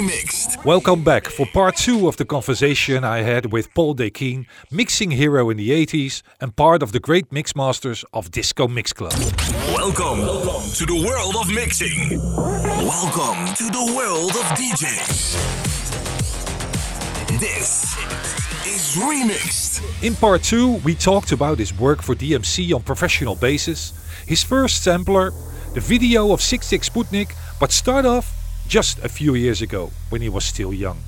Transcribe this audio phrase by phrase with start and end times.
[0.00, 0.64] Remixed.
[0.64, 5.50] Welcome back for part two of the conversation I had with Paul Dakeyne, mixing hero
[5.50, 9.12] in the 80s and part of the great mixmasters of Disco Mix Club.
[9.74, 10.20] Welcome
[10.78, 12.18] to the world of mixing.
[12.88, 15.36] Welcome to the world of DJs.
[17.38, 17.94] This
[18.66, 19.82] is Remixed.
[20.02, 23.92] In part two, we talked about his work for DMC on professional basis,
[24.26, 25.32] his first sampler,
[25.74, 28.39] the video of Sigue Sigue Sputnik, but start off
[28.70, 30.98] just a few years ago when he was still young.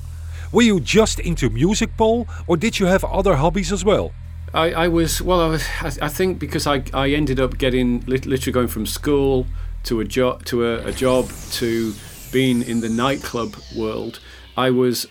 [0.51, 4.11] Were you just into music, Paul, or did you have other hobbies as well?
[4.53, 5.41] I, I was well.
[5.41, 5.65] I was.
[5.81, 9.47] I, I think because I, I ended up getting literally going from school
[9.85, 11.95] to a job to a, a job to
[12.33, 14.19] being in the nightclub world.
[14.57, 15.07] I was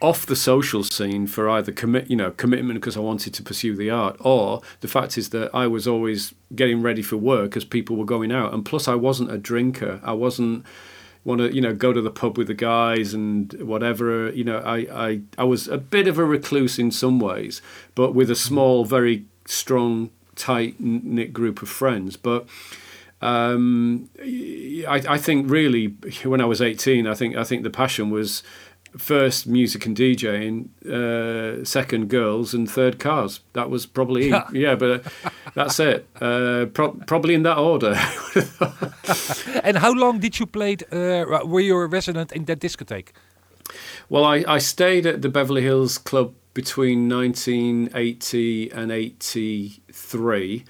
[0.00, 3.74] off the social scene for either commit you know commitment because I wanted to pursue
[3.76, 7.64] the art or the fact is that I was always getting ready for work as
[7.64, 10.64] people were going out and plus I wasn't a drinker I wasn't
[11.24, 14.58] want to you know go to the pub with the guys and whatever you know
[14.58, 17.62] I, I I was a bit of a recluse in some ways
[17.94, 22.16] but with a small very strong tight knit group of friends.
[22.16, 22.46] But
[23.20, 25.88] um, I, I think really
[26.24, 28.42] when I was 18 I think I think the passion was
[28.96, 33.40] first music and DJing, uh, second girls, and third cars.
[33.52, 36.06] That was probably yeah, but uh, that's it.
[36.20, 37.94] Uh, pro- probably in that order.
[39.64, 40.76] and how long did you play?
[40.92, 43.12] Uh, were you a resident in that discotheque?
[44.08, 50.64] Well, I, I stayed at the Beverly Hills Club between 1980 and 83,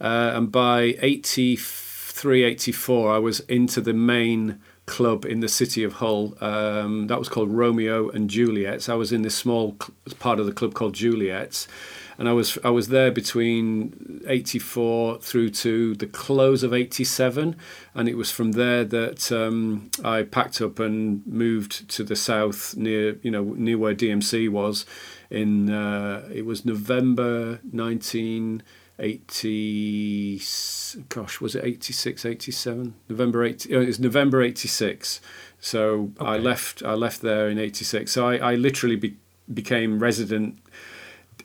[0.00, 4.60] uh, and by 83, 84, I was into the main
[4.90, 6.36] club in the city of Hull.
[6.40, 8.88] Um, that was called Romeo and Juliet's.
[8.88, 9.76] I was in this small
[10.18, 11.68] part of the club called Juliet's,
[12.18, 17.56] and I was I was there between '84 through to the close of '87,
[17.94, 22.76] and it was from there that um, I packed up and moved to the south
[22.76, 24.84] near you know near where DMC was.
[25.30, 28.64] In uh, it was November 19.
[29.00, 30.42] 80
[31.08, 35.20] gosh was it 86 87 november 80 it was november 86
[35.58, 36.30] so okay.
[36.30, 39.16] i left i left there in 86 so i, I literally be,
[39.52, 40.58] became resident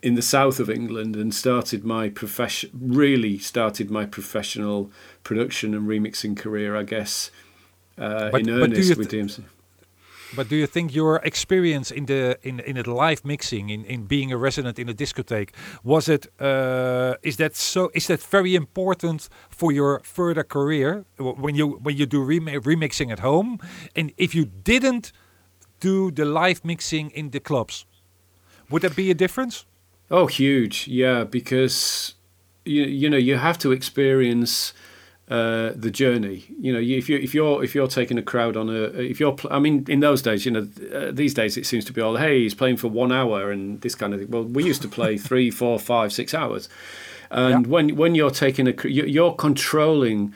[0.02, 4.90] in the south of england and started my profession really started my professional
[5.24, 7.30] production and remixing career i guess
[7.98, 9.42] uh, but, in earnest with dmc
[10.36, 14.06] but do you think your experience in the in in the live mixing, in, in
[14.06, 15.50] being a resident in a discotheque,
[15.82, 21.54] was it uh, is that so is that very important for your further career when
[21.54, 23.58] you when you do rem remixing at home,
[23.96, 25.12] and if you didn't
[25.80, 27.86] do the live mixing in the clubs,
[28.70, 29.64] would that be a difference?
[30.10, 32.14] Oh, huge, yeah, because
[32.64, 34.72] you you know you have to experience
[35.28, 36.44] uh, the journey.
[36.60, 39.36] You know, if you if you're if you're taking a crowd on a if you're
[39.50, 42.16] I mean in those days, you know, uh, these days it seems to be all
[42.16, 44.30] hey he's playing for one hour and this kind of thing.
[44.30, 46.68] Well, we used to play three, four, five, six hours,
[47.30, 50.34] and when when you're taking a you're controlling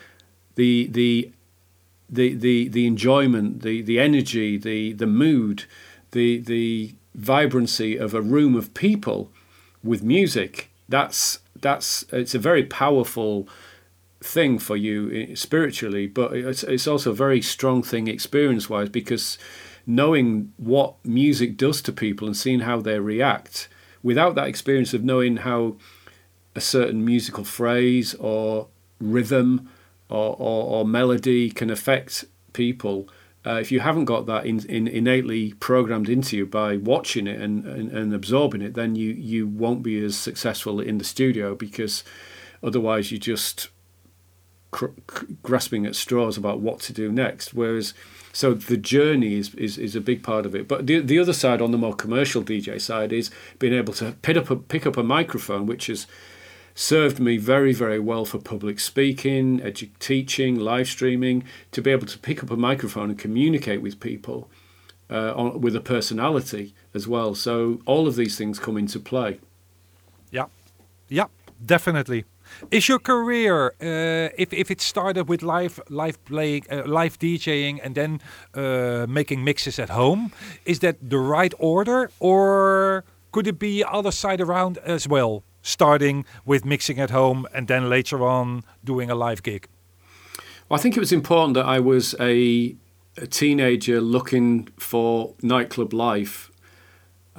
[0.56, 1.30] the the
[2.08, 5.64] the the the enjoyment, the the energy, the the mood,
[6.10, 9.30] the the vibrancy of a room of people
[9.82, 10.70] with music.
[10.88, 13.48] That's that's it's a very powerful
[14.22, 19.38] thing for you spiritually, but it's, it's also a very strong thing experience wise because
[19.86, 23.68] knowing what music does to people and seeing how they react
[24.02, 25.76] without that experience of knowing how
[26.54, 28.68] a certain musical phrase or
[29.00, 29.68] rhythm
[30.08, 33.08] or, or, or melody can affect people.
[33.46, 37.40] Uh, if you haven't got that in, in innately programmed into you by watching it
[37.40, 41.54] and, and, and absorbing it, then you, you won't be as successful in the studio
[41.54, 42.04] because
[42.62, 43.70] otherwise you just
[44.70, 44.86] cr-
[45.42, 47.54] grasping at straws about what to do next.
[47.54, 47.94] Whereas,
[48.32, 50.68] so the journey is, is, is a big part of it.
[50.68, 54.12] But the, the other side, on the more commercial DJ side, is being able to
[54.22, 56.06] pick up a, pick up a microphone, which has
[56.74, 62.06] served me very, very well for public speaking, edu- teaching, live streaming, to be able
[62.06, 64.48] to pick up a microphone and communicate with people
[65.10, 67.34] uh, on, with a personality as well.
[67.34, 69.40] So all of these things come into play.
[70.30, 70.46] Yeah,
[71.08, 71.26] yeah,
[71.64, 72.24] definitely.
[72.70, 77.80] Is your career, uh, if if it started with live live playing, uh, live DJing,
[77.82, 78.20] and then
[78.54, 80.32] uh, making mixes at home,
[80.64, 85.42] is that the right order, or could it be other side around as well?
[85.62, 89.68] Starting with mixing at home, and then later on doing a live gig.
[90.68, 92.76] Well, I think it was important that I was a,
[93.16, 96.49] a teenager looking for nightclub life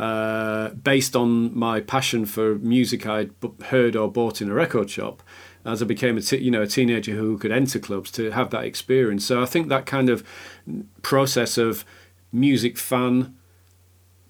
[0.02, 3.30] uh, based on my passion for music I'd
[3.66, 5.22] heard or bought in a record shop.
[5.64, 8.64] As I became a you know a teenager who could enter clubs to have that
[8.64, 10.24] experience, so I think that kind of
[11.04, 11.86] process of
[12.32, 13.36] music fan,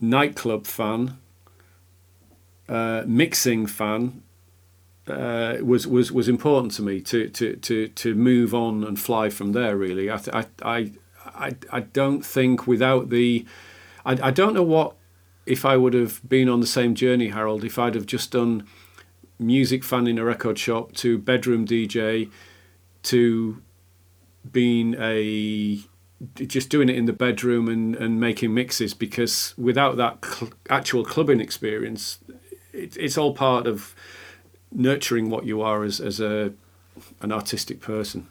[0.02, 1.18] nightclub fan,
[2.68, 4.24] uh, mixing fan,
[5.08, 9.30] uh, was was was important to me to to to to move on and fly
[9.30, 9.78] from there.
[9.78, 10.92] Really, I I I
[11.34, 13.46] I, I don't think without the,
[14.06, 14.98] I I don't know what
[15.52, 17.66] if I would have been on the same journey, Harold.
[17.66, 18.66] If I'd have just done
[19.38, 22.32] music fan in a record shop to bedroom DJ
[23.04, 23.62] to
[24.50, 25.80] being a
[26.36, 31.04] just doing it in the bedroom and, and making mixes because without that cl- actual
[31.04, 32.20] clubbing experience
[32.72, 33.94] it, it's all part of
[34.72, 36.54] nurturing what you are as, as a
[37.22, 38.28] an artistic person.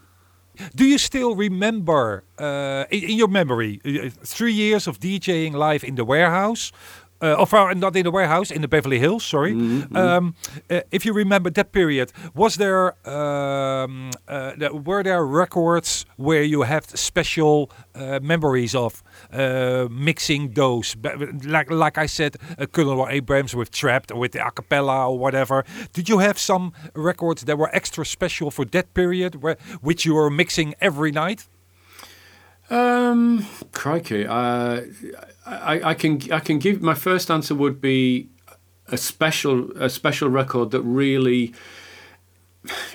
[0.75, 5.85] Do you still remember, uh, in, in, your memory, uh, three years of DJing live
[5.85, 6.73] in the warehouse?
[7.23, 9.29] Uh, of our, not in the warehouse in the Beverly Hills.
[9.29, 9.53] Sorry.
[9.53, 9.97] Mm -hmm.
[9.97, 10.35] um,
[10.71, 16.65] uh, if you remember that period, was there um, uh, were there records where you
[16.65, 19.03] have special uh, memories of
[19.33, 20.97] uh, mixing those?
[21.43, 25.65] Like like I said, uh, Colonel Abrams with Trapped or with the acapella or whatever.
[25.93, 30.15] Did you have some records that were extra special for that period, where which you
[30.15, 31.49] were mixing every night?
[32.71, 34.83] Um, crikey, uh,
[35.51, 38.29] I, I can I can give my first answer would be
[38.89, 41.53] a special a special record that really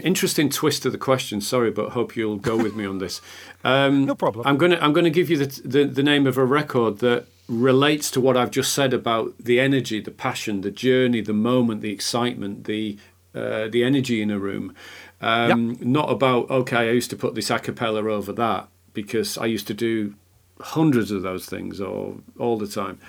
[0.03, 1.41] interesting twist to the question.
[1.41, 3.21] Sorry, but hope you'll go with me on this.
[3.63, 4.45] Um, no problem.
[4.47, 8.09] I'm gonna I'm gonna give you the, the the name of a record that relates
[8.11, 11.91] to what I've just said about the energy, the passion, the journey, the moment, the
[11.91, 12.97] excitement, the
[13.33, 14.73] uh, the energy in a room.
[15.21, 15.81] Um, yep.
[15.81, 19.67] Not about okay, I used to put this a cappella over that because I used
[19.67, 20.15] to do
[20.59, 22.99] hundreds of those things or all the time.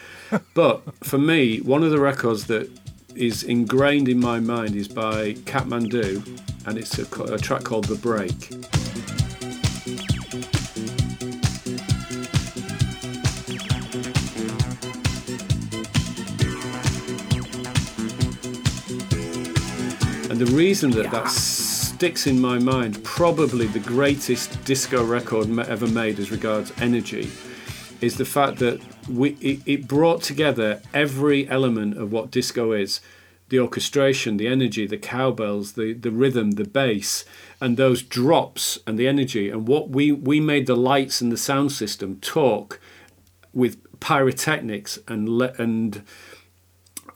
[0.54, 2.70] but for me, one of the records that
[3.14, 6.22] is ingrained in my mind is by Kat Mandu,
[6.66, 8.50] and it's a, a track called The Break.
[20.28, 21.65] And the reason that that's
[21.96, 27.30] sticks in my mind, probably the greatest disco record ever made as regards energy,
[28.02, 28.78] is the fact that
[29.08, 33.00] we it, it brought together every element of what disco is
[33.48, 37.24] the orchestration, the energy, the cowbells, the, the rhythm, the bass,
[37.62, 39.48] and those drops and the energy.
[39.48, 42.78] And what we, we made the lights and the sound system talk
[43.54, 46.02] with pyrotechnics and and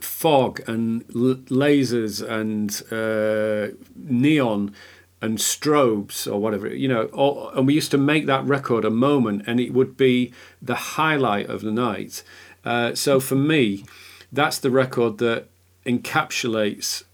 [0.05, 4.75] fog and l- lasers and uh, neon
[5.23, 8.91] and strobes or whatever, you know, all, and we used to make that record a
[8.91, 10.33] moment and it would be
[10.63, 12.23] the highlight of the night.
[12.65, 13.85] Uh, so for me,
[14.33, 15.49] that's the record that
[15.85, 17.05] encapsulates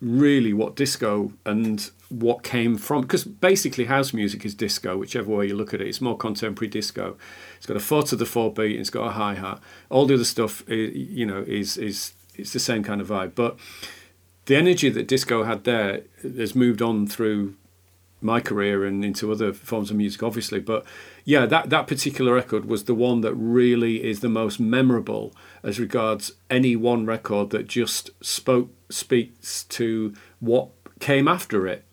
[0.00, 5.46] really what disco and what came from because basically house music is disco whichever way
[5.46, 5.88] you look at it.
[5.88, 7.16] It's more contemporary disco.
[7.56, 9.60] It's got a four to the four beat it's got a hi-hat.
[9.90, 13.34] All the other stuff you know is is it's the same kind of vibe.
[13.34, 13.58] But
[14.46, 17.54] the energy that disco had there has moved on through
[18.20, 20.58] my career and into other forms of music, obviously.
[20.58, 20.84] But
[21.24, 25.78] yeah, that, that particular record was the one that really is the most memorable as
[25.78, 30.70] regards any one record that just spoke speaks to what
[31.00, 31.84] came after it.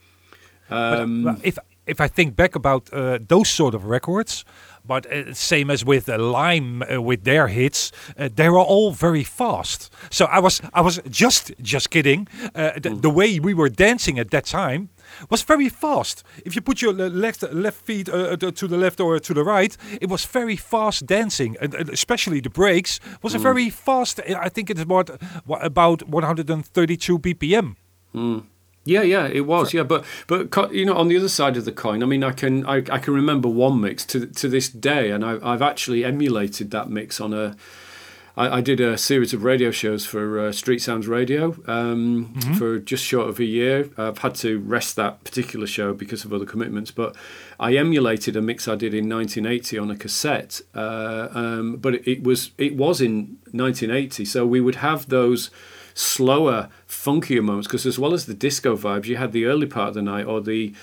[0.70, 4.46] Um, but, if if I think back about uh, those sort of records,
[4.86, 8.92] but uh, same as with uh, Lime uh, with their hits, uh, they were all
[8.92, 9.92] very fast.
[10.10, 12.28] So I was I was just just kidding.
[12.56, 13.02] Uh, the, mm.
[13.02, 14.90] the, way we were dancing at that time
[15.30, 16.24] was very fast.
[16.46, 19.78] If you put your left left feet uh, to the left or to the right,
[20.02, 23.38] it was very fast dancing, and, and especially the breaks was mm.
[23.38, 24.20] a very fast.
[24.20, 25.10] I think it is about
[25.48, 27.76] about 132 BPM.
[28.16, 28.44] Mm.
[28.84, 29.74] Yeah, yeah, it was.
[29.74, 32.32] Yeah, but but you know, on the other side of the coin, I mean, I
[32.32, 36.04] can I, I can remember one mix to to this day, and I, I've actually
[36.04, 37.56] emulated that mix on a.
[38.38, 42.54] I, I did a series of radio shows for uh, Street Sounds Radio um, mm-hmm.
[42.54, 43.90] for just short of a year.
[43.98, 47.16] I've had to rest that particular show because of other commitments, but
[47.60, 50.62] I emulated a mix I did in 1980 on a cassette.
[50.74, 55.52] Uh, um, but it, it was it was in 1980, so we would have those
[56.02, 57.68] slower, funkier moments.
[57.68, 60.26] Because as well as the disco vibes, you had the early part of the night
[60.26, 60.74] or the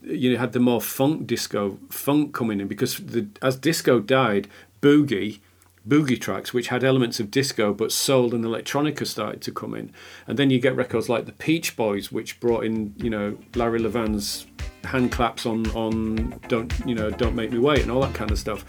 [0.00, 4.48] you had the more funk disco funk coming in because the, as disco died,
[4.80, 5.40] boogie
[5.86, 9.90] boogie tracks which had elements of disco but soul and electronica started to come in
[10.26, 13.78] and then you get records like the Peech Boys which brought in you know larry
[13.78, 14.46] levan's
[14.84, 18.30] hand claps on on don't you know don't make me wait and all that kind
[18.30, 18.64] of stuff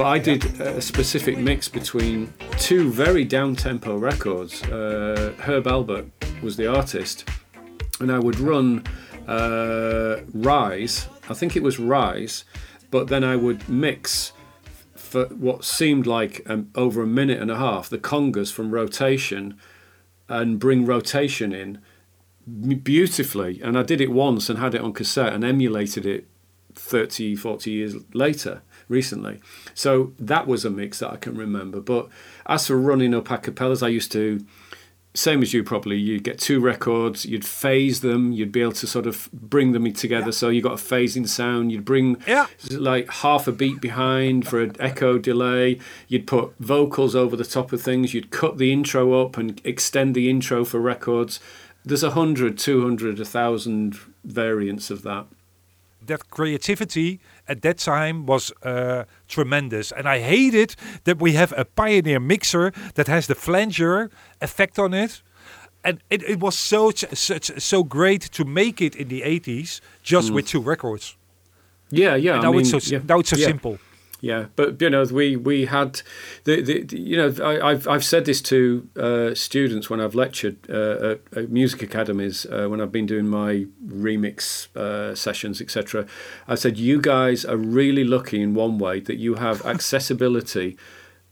[0.00, 4.62] But I did a specific mix between two very down tempo records.
[4.62, 6.08] Uh, Herb Alpert
[6.42, 7.28] was the artist,
[8.00, 8.82] and I would run
[9.28, 11.06] uh, Rise.
[11.28, 12.46] I think it was Rise,
[12.90, 14.32] but then I would mix
[14.94, 19.58] for what seemed like um, over a minute and a half the congas from rotation
[20.30, 21.78] and bring rotation in
[22.82, 23.60] beautifully.
[23.60, 26.26] And I did it once and had it on cassette and emulated it
[26.74, 29.40] 30, 40 years later, recently.
[29.74, 31.80] So that was a mix that I can remember.
[31.80, 32.08] But
[32.46, 34.44] as for running up acapellas, I used to
[35.12, 38.86] same as you probably you'd get two records you'd phase them you'd be able to
[38.86, 40.30] sort of bring them together yeah.
[40.30, 42.46] so you got a phasing sound you'd bring yeah.
[42.70, 47.72] like half a beat behind for an echo delay you'd put vocals over the top
[47.72, 51.40] of things you'd cut the intro up and extend the intro for records
[51.84, 55.26] there's a hundred two hundred a thousand variants of that
[56.06, 59.92] that creativity at that time was uh, tremendous.
[59.92, 64.78] And I hate it that we have a Pioneer mixer that has the flanger effect
[64.78, 65.22] on it.
[65.82, 70.30] And it, it was so such so great to make it in the 80s just
[70.30, 70.34] mm.
[70.34, 71.16] with two records.
[71.90, 72.34] Yeah, yeah.
[72.34, 73.46] And now, mean, it's so, yeah, now it's so yeah.
[73.46, 73.78] simple.
[74.20, 76.02] Yeah, but you know, we we had
[76.44, 80.58] the, the, you know I, have I've said this to uh, students when I've lectured
[80.68, 86.06] uh, at, at, music academies uh, when I've been doing my remix uh, sessions etc.
[86.46, 90.76] I said you guys are really lucky in one way that you have accessibility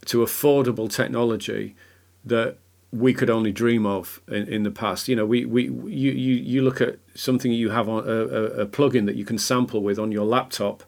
[0.07, 1.77] to affordable technology
[2.25, 2.57] that
[2.91, 5.09] we could only dream of in, in the past.
[5.09, 8.45] You know, we, we you, you you look at something you have on a, a,
[8.63, 10.85] a plugin that you can sample with on your laptop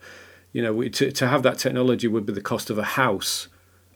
[0.52, 3.48] you know, we, to, to have that technology would be the cost of a house,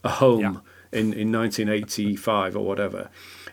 [0.02, 0.49] a home yeah.
[0.92, 3.11] in, in 1985 or whatever.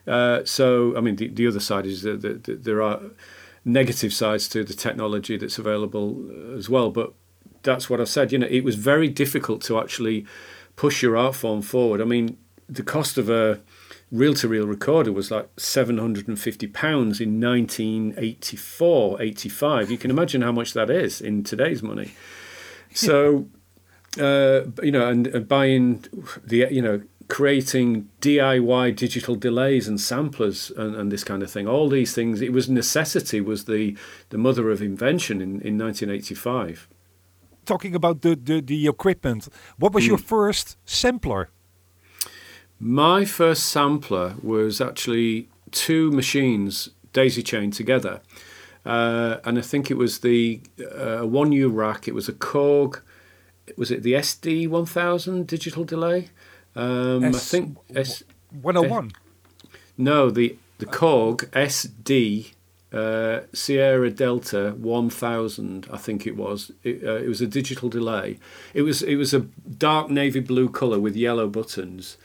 [0.07, 3.01] Uh, so, I mean, the, the other side is that, that, that, there are
[3.63, 6.89] negative sides to the technology that's available as well.
[6.89, 7.13] But
[7.63, 8.31] that's what I said.
[8.31, 10.25] You know, it was very difficult to actually
[10.75, 12.01] push your art form forward.
[12.01, 13.61] I mean, the cost of a
[14.11, 20.89] reel-to-reel recorder was like 750 pounds in 1984 85 you can imagine how much that
[20.89, 22.11] is in today's money
[22.93, 23.47] so,
[24.19, 26.03] uh, you know, and, and buying
[26.43, 31.65] the, you know, creating DIY digital delays and samplers and, and, this kind of thing.
[31.65, 33.95] All these things, it was necessity was the,
[34.31, 36.89] the mother of invention in, in 1985.
[37.65, 40.09] Talking about the, the, the equipment, what was mm.
[40.09, 41.49] your first sampler?
[42.79, 48.19] My first sampler was actually two machines daisy chained together.
[48.85, 50.61] Uh, and I think it was the
[50.95, 52.07] uh, one U rack.
[52.07, 53.01] It was a Korg.
[53.77, 56.29] Was it the SD one thousand digital delay?
[56.75, 58.23] Um, S- I think S
[58.61, 59.11] one hundred oh one.
[59.97, 62.53] No, the the Korg SD
[62.91, 66.71] uh, Sierra Delta 1000, I think it was.
[66.83, 68.37] It, uh, it, was a digital delay.
[68.73, 69.41] It was it was a
[69.77, 72.17] dark navy blue color with yellow buttons.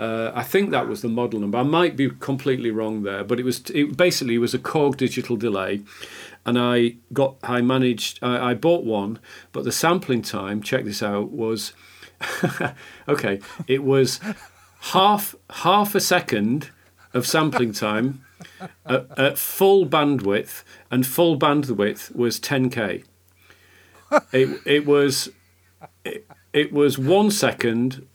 [0.00, 1.58] Uh, I think that was the model number.
[1.58, 5.36] I might be completely wrong there, but it was it basically was a Korg digital
[5.36, 5.82] delay,
[6.46, 9.18] and I got I managed I, I bought one,
[9.52, 11.74] but the sampling time check this out was
[13.08, 13.40] okay.
[13.66, 14.20] It was
[14.80, 16.70] half half a second
[17.12, 18.24] of sampling time
[18.86, 23.04] at, at full bandwidth, and full bandwidth was 10k.
[24.32, 25.28] It it was
[26.06, 28.06] it, it was one second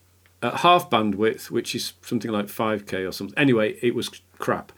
[0.41, 3.37] at half bandwidth, which is something like 5k or something.
[3.37, 4.71] Anyway, it was crap.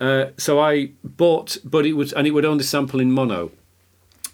[0.00, 3.50] Uh, so I bought, but it was, and it would only sample in mono.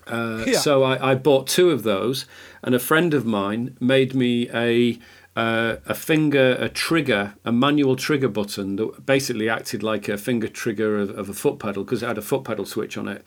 [0.07, 0.59] Uh, yeah.
[0.59, 2.27] So I, I, bought two of those,
[2.63, 4.99] and a friend of mine made me a
[5.37, 10.47] uh, a finger, a trigger, a manual trigger button that basically acted like a finger
[10.47, 13.25] trigger of, of a foot pedal because it had a foot pedal switch on it.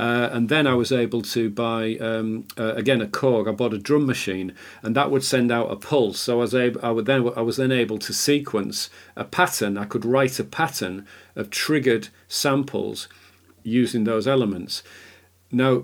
[0.00, 3.46] Uh, and then I was able to buy um, uh, again a Korg.
[3.46, 6.20] I bought a drum machine, and that would send out a pulse.
[6.20, 9.76] So I was able, I would then, I was then able to sequence a pattern.
[9.76, 13.08] I could write a pattern of triggered samples
[13.62, 14.82] using those elements.
[15.52, 15.82] Now,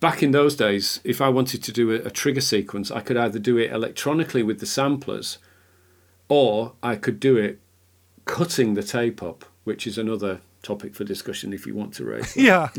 [0.00, 3.18] back in those days, if I wanted to do a, a trigger sequence, I could
[3.18, 5.36] either do it electronically with the samplers,
[6.30, 7.58] or I could do it
[8.24, 12.36] cutting the tape up, which is another topic for discussion if you want to raise.
[12.40, 12.68] Yeah.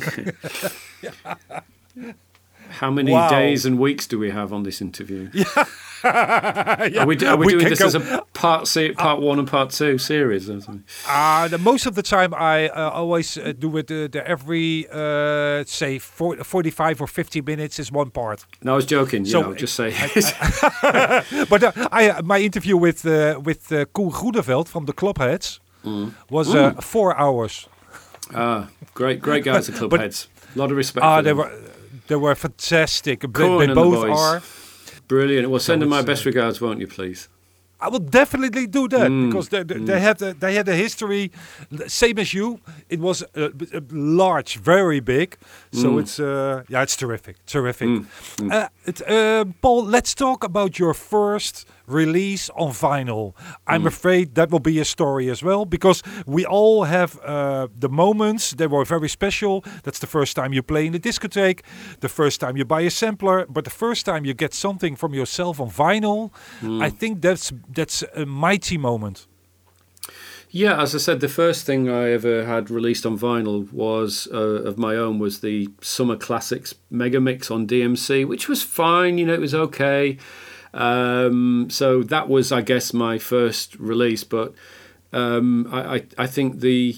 [2.72, 3.30] How many wow.
[3.30, 5.30] days and weeks do we have on this interview?
[5.34, 5.44] Yeah.
[6.04, 7.02] yeah.
[7.02, 7.86] Are we, are we, we doing this go.
[7.86, 10.50] as a part se- part uh, one and part two series?
[10.50, 14.88] Uh, the, most of the time, I uh, always uh, do it uh, the every
[14.90, 18.46] uh, say 40, 45 or 50 minutes is one part.
[18.64, 19.26] No, I was joking.
[19.26, 19.94] You so, know, just say.
[19.94, 26.14] I, I, but I my interview with with uh, Koen Groeneveld from the Clubheads mm.
[26.30, 26.82] was mm.
[26.82, 27.68] four hours.
[28.34, 30.28] Ah, great, great guys at Clubheads.
[30.56, 31.04] A lot of respect.
[31.06, 31.52] Ah, they were
[32.08, 33.22] they were fantastic.
[33.34, 34.42] Cool they, both are
[35.08, 35.50] brilliant.
[35.50, 37.30] Well, send them my best regards, won't you, please?
[37.84, 41.32] I will definitely do that because they, they, they had a, they had a history,
[41.88, 42.60] same as you.
[42.90, 45.36] It was uh, uh, large, very big.
[45.72, 47.90] So it's uh, yeah, it's terrific, terrific.
[48.52, 53.34] Uh, it, uh, Paul, let's talk about your first release on vinyl.
[53.68, 57.90] I'm afraid that will be a story as well because we all have uh, the
[57.90, 58.52] moments.
[58.52, 59.64] They were very special.
[59.84, 61.62] That's the first time you play in the discotheque,
[62.00, 65.14] the first time you buy a sampler, but the first time you get something from
[65.14, 66.32] yourself on vinyl.
[66.82, 69.28] I think that's that's a mighty moment.
[70.54, 74.64] Yeah, as I said, the first thing I ever had released on vinyl was uh,
[74.64, 79.18] of my own was the Summer Classics Mega Mix on DMC, which was fine.
[79.18, 80.18] You know, it was okay.
[80.74, 84.24] Um, so that was, I guess, my first release.
[84.24, 84.54] But
[85.12, 86.96] um, I, I, think the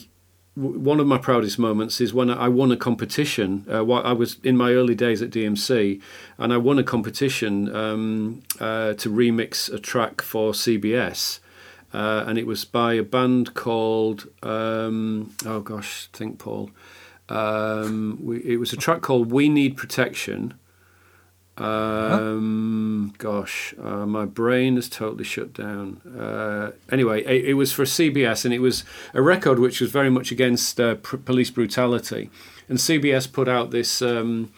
[0.53, 3.65] one of my proudest moments is when I won a competition.
[3.67, 5.99] Uh, while I was in my early days at DMC,
[6.37, 11.39] and I won a competition um, uh, to remix a track for CBS
[11.93, 16.71] uh, and it was by a band called um, oh gosh, think Paul.
[17.29, 20.55] Um, we, it was a track called "We Need Protection."
[21.57, 26.01] Um, Gosh, uh, my brain is totally shut down.
[26.19, 28.83] Uh, anyway, it, it was for CBS, and it was
[29.13, 32.29] a record which was very much against uh, pr- police brutality.
[32.67, 34.51] And CBS put out this um,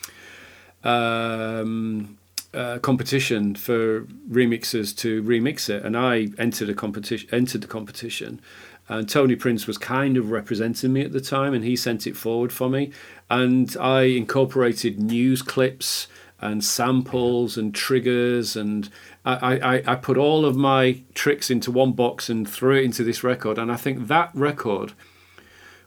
[0.83, 2.17] um,
[2.53, 7.27] uh, competition for remixers to remix it, and I entered a competition.
[7.31, 8.39] Entered the competition,
[8.87, 12.15] and Tony Prince was kind of representing me at the time, and he sent it
[12.15, 12.91] forward for me,
[13.29, 16.07] and I incorporated news clips
[16.45, 18.89] and samples and triggers, and
[19.23, 23.03] I, I, I put all of my tricks into one box and threw it into
[23.03, 24.93] this record, and I think that record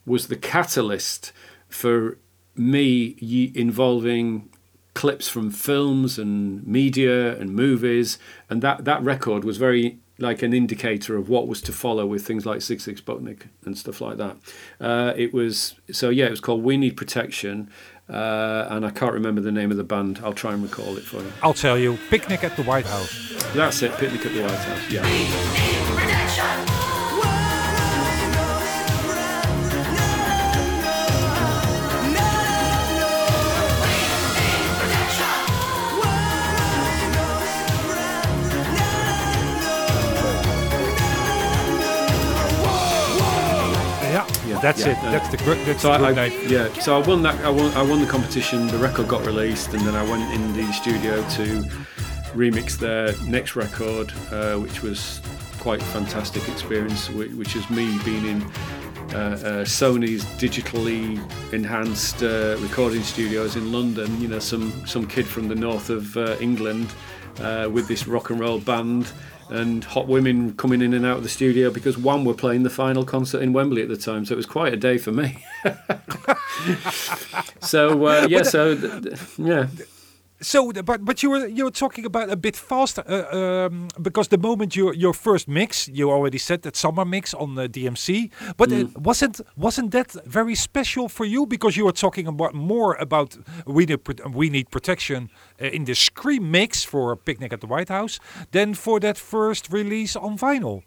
[0.04, 1.32] was the catalyst
[1.68, 2.18] for
[2.56, 4.48] me involving
[4.94, 8.18] clips from films and media and movies,
[8.50, 12.26] and that that record was very like an indicator of what was to follow with
[12.26, 14.36] things like Sigue Sigue Sputnik and stuff like that.
[14.80, 17.70] Uh, it was so yeah, it was called We Need Protection,
[18.10, 20.20] uh, and I can't remember the name of the band.
[20.22, 21.32] I'll try and recall it for you.
[21.42, 23.34] I'll tell you, picnic at the White House.
[23.54, 24.90] That's it, Picnic at the White House.
[24.90, 25.77] Yeah.
[44.62, 44.98] Yeah, Yeah, that's yeah, it.
[45.06, 45.66] uh, that's the good.
[45.66, 47.34] That's So the I, I, yeah, so I won that.
[47.44, 48.66] I won, I won the competition.
[48.66, 51.64] The record got released, and then I went in the studio to
[52.34, 55.20] remix their next record, uh, which was
[55.60, 57.08] quite a fantastic experience.
[57.10, 61.18] Which, which is me being in uh, uh, Sony's digitally
[61.52, 64.20] enhanced uh, recording studios in London.
[64.20, 66.88] You know, some some kid from the north of uh, England
[67.40, 69.10] uh, with this rock and roll band.
[69.50, 72.70] And hot women coming in and out of the studio because one were playing the
[72.70, 75.42] final concert in Wembley at the time, so it was quite a day for me.
[77.60, 78.72] so uh, yeah, so
[79.38, 79.68] yeah,
[80.40, 84.28] So, but but you were you were talking about a bit faster uh, um, because
[84.28, 88.30] the moment your your first mix, you already said that summer mix on the DMC,
[88.56, 88.84] but Mm.
[88.84, 93.36] uh, wasn't wasn't that very special for you because you were talking about more about
[93.66, 94.00] we need
[94.34, 95.28] we need protection
[95.60, 98.20] uh, in the scream mix for a Picnic at the White House
[98.50, 100.82] than for that first release on vinyl.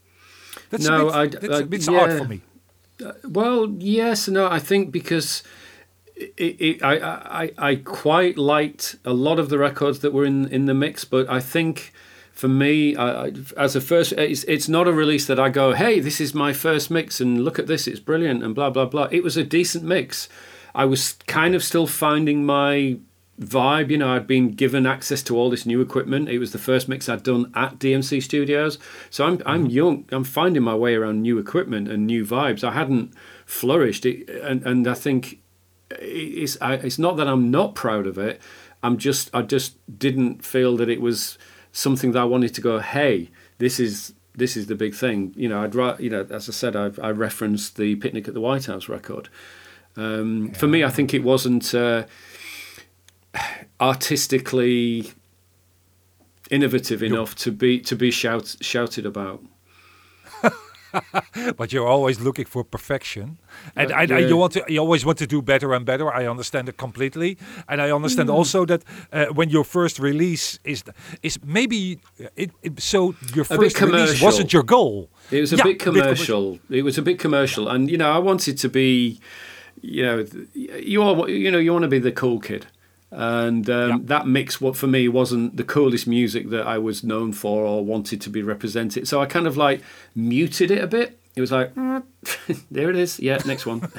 [0.69, 2.17] That's No, a bit, I- that's a bit yeah.
[2.17, 2.39] for me.
[3.23, 4.47] Well, yes no.
[4.55, 5.43] I think because
[6.37, 10.47] it, it, I, I, I quite liked a lot of the records that were in,
[10.49, 11.93] in the mix, but I think
[12.31, 15.73] for me, I, I, as a first, it's, it's not a release that I go,
[15.73, 18.85] hey, this is my first mix and look at this, it's brilliant and blah, blah,
[18.85, 19.07] blah.
[19.11, 20.29] It was a decent mix.
[20.73, 22.97] I was kind of still finding my
[23.41, 23.89] vibe.
[23.89, 26.29] You know, I'd been given access to all this new equipment.
[26.29, 28.77] It was the first mix I'd done at DMC Studios.
[29.09, 29.71] So I'm I'm mm-hmm.
[29.71, 30.05] young.
[30.11, 32.63] I'm finding my way around new equipment and new vibes.
[32.63, 33.13] I hadn't
[33.45, 35.40] flourished, it, and and I think
[35.99, 38.41] it's I, it's not that I'm not proud of it.
[38.83, 41.37] I'm just I just didn't feel that it was
[41.71, 42.79] something that I wanted to go.
[42.79, 45.33] Hey, this is this is the big thing.
[45.35, 48.41] You know, I'd you know, as I said, I've, I referenced the Picnic at the
[48.41, 49.29] White House record.
[49.95, 52.05] Um, For me, I think it wasn't uh,
[53.79, 55.11] artistically
[56.49, 59.43] innovative enough to be to be shout, shouted about.
[61.57, 63.37] but you're always looking for perfection,
[63.75, 64.17] and Uh, I, I, yeah.
[64.29, 66.05] you want to, you always want to do better and better.
[66.21, 68.33] I understand it completely, and I understand Mm.
[68.37, 70.83] also that uh, when your first release is
[71.21, 71.99] is maybe
[72.35, 75.09] it, it so your first release wasn't your goal.
[75.31, 76.59] It was a Yeah, bit a bit commercial.
[76.69, 79.19] it was a bit commercial, and you know, I wanted to be,
[79.81, 82.65] you know, you are you know, you want to be the cool kid,
[83.11, 83.97] and um, Yeah.
[84.03, 87.83] that mix what for me wasn't the coolest music that I was known for or
[87.85, 89.07] wanted to be represented.
[89.07, 89.81] So I kind of like
[90.15, 91.17] muted it a bit.
[91.35, 92.03] It was like, "Mm,
[92.71, 93.17] there it is.
[93.19, 93.81] Yeah, next one.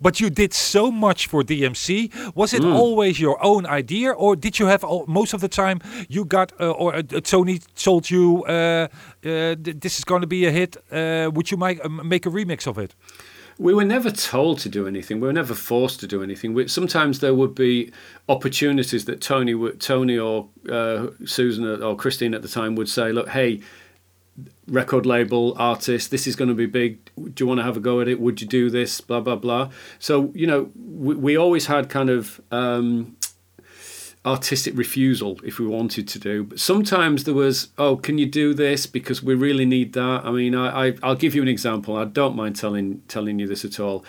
[0.00, 2.10] But you did so much for DMC.
[2.34, 2.72] Was it Hmm.
[2.72, 6.52] always your own idea, or did you have all, most of the time you got
[6.60, 8.88] uh, or uh, Tony told you uh, uh,
[9.64, 10.76] th- this is going to be a hit?
[10.90, 12.94] Uh, would you make make a remix of it?
[13.58, 15.20] We were never told to do anything.
[15.20, 16.54] We were never forced to do anything.
[16.54, 17.92] We, sometimes there would be
[18.28, 23.28] opportunities that Tony, Tony or uh, Susan or Christine at the time would say, "Look,
[23.28, 23.60] hey,
[24.66, 26.98] record label artist, this is going to be big.
[27.16, 28.20] Do you want to have a go at it?
[28.20, 29.00] Would you do this?
[29.00, 32.40] Blah blah blah." So you know, we, we always had kind of.
[32.50, 33.16] Um,
[34.26, 36.44] artistic refusal if we wanted to do.
[36.44, 38.86] But sometimes there was oh can you do this?
[38.86, 40.24] Because we really need that.
[40.24, 41.96] I mean i, I i'll give you an example.
[41.96, 44.04] I don't mind telling telling you this at all.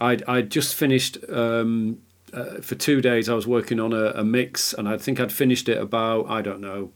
[0.00, 1.98] I'd i'd just finished um
[2.32, 5.30] uh, for two days i was working on a, a mix and i think i'd
[5.30, 6.90] finished it about i don't know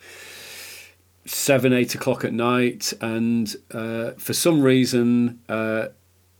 [1.26, 2.92] seven eight o'clock at night.
[3.00, 5.88] And uh, for some reason uh,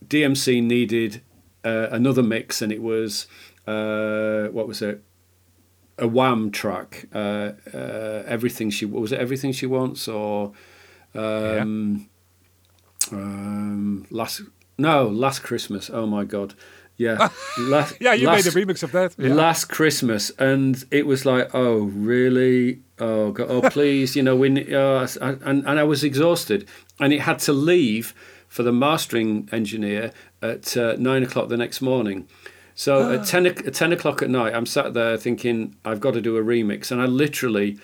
[0.07, 1.21] dmc needed
[1.63, 3.27] uh, another mix and it was
[3.67, 5.03] uh, what was it
[5.97, 7.07] a Wham track.
[7.13, 10.53] Uh, uh, everything she was it everything she wants or
[11.15, 12.09] um,
[13.11, 14.41] um, last
[14.77, 15.89] no last Christmas.
[15.89, 16.53] Oh my god,
[16.97, 17.29] yeah,
[17.59, 19.15] last, Yeah, you last, made a remix of that.
[19.17, 19.33] Yeah.
[19.33, 22.81] last Christmas, and it was like, oh really?
[22.99, 26.67] Oh god, oh please, you know, we ne- uh, and and I was exhausted,
[26.99, 28.13] and it had to leave
[28.47, 32.27] for the mastering engineer at uh, nine o'clock the next morning.
[32.77, 36.13] So at ten o- at ten o'clock at night, I'm sat there thinking I've got
[36.13, 37.79] to do a remix, and I literally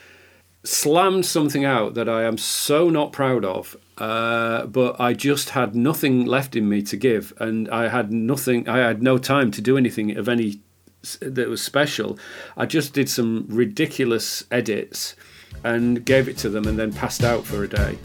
[0.64, 3.76] slammed something out that I am so not proud of.
[3.98, 8.70] Uh, but I just had nothing left in me to give, and I had nothing.
[8.70, 10.60] I had no time to do anything of any
[11.22, 12.20] that was special.
[12.56, 15.16] I just did some ridiculous edits
[15.64, 17.98] and gave it to them, and then passed out for a day.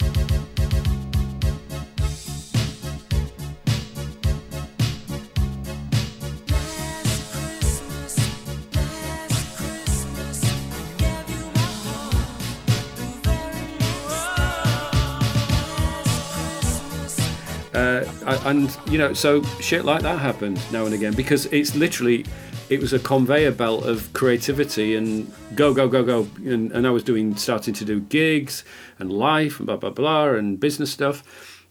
[18.45, 22.25] And you know so shit like that happened now and again because it's literally
[22.69, 26.27] it was a conveyor belt of creativity and go go go go.
[26.37, 28.63] And, and i was doing starting to do gigs
[28.99, 31.65] and life and blah blah blah and business stuff.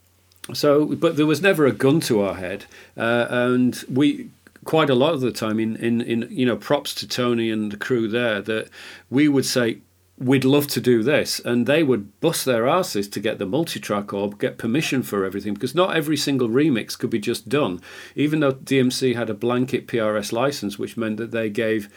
[0.53, 2.65] So but there was never a gun to our head.
[2.97, 4.31] Uh, and we
[4.65, 7.73] quite a lot of the time in, in in you know props to tony and
[7.73, 8.69] the crew there that
[9.09, 9.79] we would say
[10.19, 14.13] we'd love to do this and they would bust their asses to get the multi-track
[14.13, 17.81] or get permission for everything because not every single remix could be just done
[18.17, 21.89] even though dmc had a blanket prs license which meant that they gave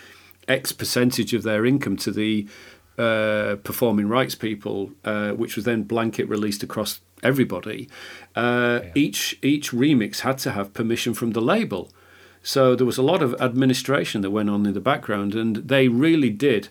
[0.48, 2.48] x percentage of their income to the
[2.98, 7.90] uh, performing rights people, uh, which was then blanket released across everybody.
[8.36, 11.90] Uh, Each each remix had to have permission from the label,
[12.44, 15.88] so there was a lot of administration that went on in the background, and they
[15.88, 16.70] really did.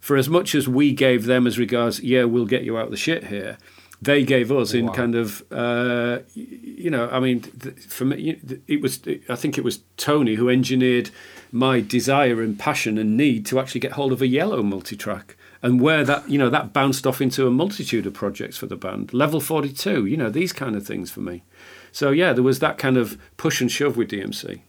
[0.00, 2.90] For as much as we gave them as regards, yeah, we'll get you out of
[2.90, 3.58] the shit here,
[4.00, 4.92] they gave us in Wow.
[4.92, 9.80] kind of, uh, you know, I mean, for me, it was, I think it was
[9.96, 11.10] Tony who engineered
[11.50, 15.80] my desire and passion and need to actually get hold of a yellow multi-track and
[15.80, 19.12] where that, you know, that bounced off into a multitude of projects for the band.
[19.12, 21.42] Level 42, you know, these kind of things for me.
[21.90, 24.60] So yeah, there was that kind of push and shove with DMC.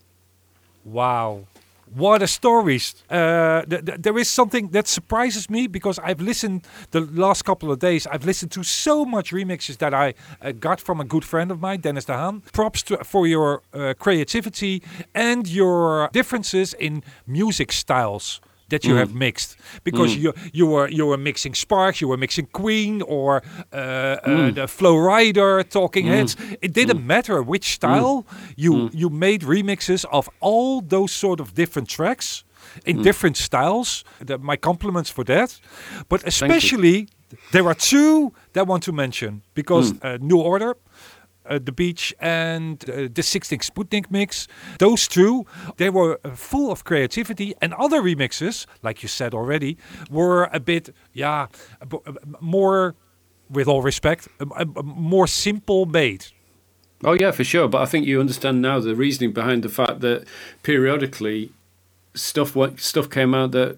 [0.83, 1.45] Wow.
[1.93, 2.93] What a stories.
[3.09, 7.71] Uh, th- th- there is something that surprises me because I've listened the last couple
[7.71, 8.05] of days.
[8.05, 11.59] I've listened to so much remixes that I uh, got from a good friend of
[11.59, 12.41] mine, Dennis de Haan.
[12.53, 14.83] Props to, for your uh, creativity
[15.15, 18.99] and your differences in music styles that you mm.
[18.99, 19.57] have mixed.
[19.83, 20.21] Because mm.
[20.21, 24.55] you you were you were mixing Sparks, you were mixing Queen or uh, uh, mm.
[24.55, 26.35] the Flow Rider, Talking Heads.
[26.61, 31.89] It didn't matter which style you you made remixes of all those sort of different
[31.89, 32.43] tracks
[32.85, 34.03] in different styles.
[34.19, 35.59] The, my compliments for that.
[36.07, 37.07] But especially
[37.51, 39.41] there are two that I want to mention.
[39.53, 40.75] Because uh, New Order.
[41.49, 44.47] Uh, the Beach and uh, the Sigue Sigue Sputnik mix.
[44.77, 45.45] Those two,
[45.77, 49.75] they were uh, full of creativity, and other remixes, like you said already,
[50.11, 51.47] were a bit, yeah,
[52.39, 52.93] more,
[53.49, 54.27] with all respect,
[54.83, 56.27] more simple made.
[57.03, 57.67] Oh yeah, for sure.
[57.67, 60.27] But I think you understand now the reasoning behind the fact that
[60.63, 61.51] periodically
[62.13, 63.77] stuff stuff came out that,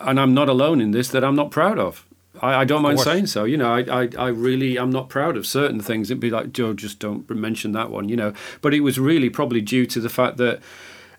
[0.00, 2.06] and I'm not alone in this, that I'm not proud of.
[2.44, 3.44] I, I don't mind saying so.
[3.44, 6.10] You know, I, I I really am not proud of certain things.
[6.10, 8.08] It'd be like Joe, just don't mention that one.
[8.08, 10.60] You know, but it was really probably due to the fact that.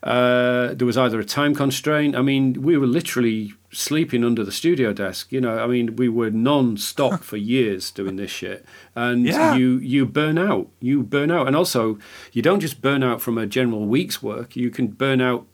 [0.03, 2.15] Uh, there was either a time constraint.
[2.15, 5.31] I mean, we were literally sleeping under the studio desk.
[5.31, 9.55] You know, I mean, we were non-stop for years doing this shit, and Yeah.
[9.55, 10.67] you you burn out.
[10.79, 11.97] You burn out, and also
[12.33, 14.55] you don't just burn out from a general week's work.
[14.55, 15.47] You can burn out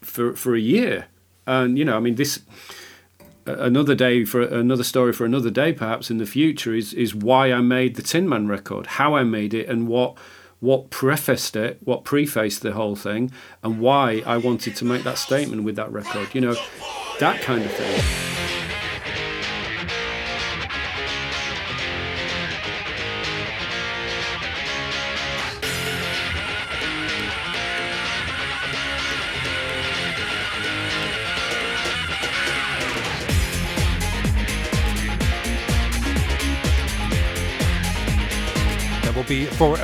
[0.00, 1.08] for for a year,
[1.46, 2.40] and you know, I mean, this
[3.58, 7.52] another day for another story for another day perhaps in the future is is why
[7.52, 10.16] I made the Tin Man record, how I made it, and what
[10.60, 13.32] what prefaced it, what prefaced the whole thing,
[13.62, 16.28] and why I wanted to make that statement with that record.
[16.34, 16.56] You know,
[17.18, 18.39] that kind of thing.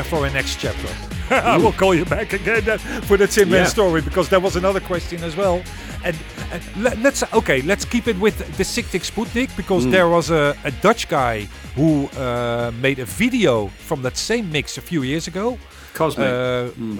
[0.09, 0.89] For uh, for a next chapter.
[1.31, 3.69] I will call you back again for the Tin Man Yeah.
[3.69, 5.61] story because there was another question as well.
[6.05, 6.17] And,
[6.53, 10.31] and let, let's okay, let's keep it with the Sigue Sigue Sputnik because there was
[10.31, 15.03] a, a Dutch guy who uh, made a video from that same mix a few
[15.03, 15.59] years ago.
[15.95, 16.29] Cosmic.
[16.29, 16.33] Uh,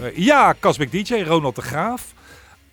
[0.03, 2.15] uh, yeah, Cosmic DJ, Ronald de Graaf.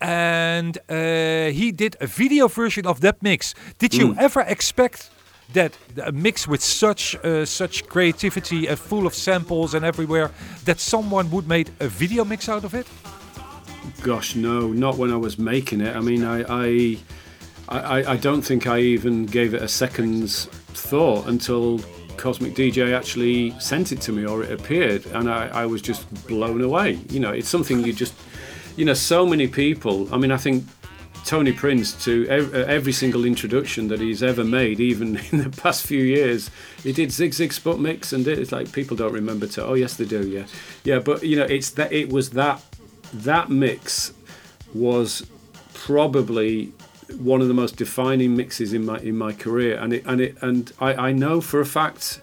[0.02, 3.54] And uh, he did a video version of that mix.
[3.78, 5.10] Did you ever expect
[5.52, 10.32] that a mix with such uh, such creativity and full of samples and everywhere
[10.66, 12.88] that someone would make a video mix out of it?
[14.02, 15.96] Gosh, no, not when I was making it.
[15.96, 16.98] I mean, I, I,
[17.70, 21.80] I, I don't think I even gave it a second's thought until
[22.18, 26.12] Cosmic DJ actually sent it to me or it appeared, and I, I was just
[26.28, 27.00] blown away.
[27.10, 28.14] You know, it's something you just,
[28.76, 30.14] you know, so many people.
[30.14, 30.64] I mean, I think
[31.26, 35.86] Tony Prince to uh, every single introduction that he's ever made, even in the past
[35.86, 36.50] few years,
[36.84, 39.66] he did Zig Zig Spot Mix, and it's like people don't remember to.
[39.66, 40.28] Oh yes, they do.
[40.28, 40.46] Yeah,
[40.84, 41.00] yeah.
[41.00, 42.62] But you know, it's that it was that
[43.14, 44.14] that mix
[44.74, 45.26] was
[45.74, 46.74] probably
[47.18, 50.38] one of the most defining mixes in my in my career, and it and it
[50.42, 52.20] and I, I know for a fact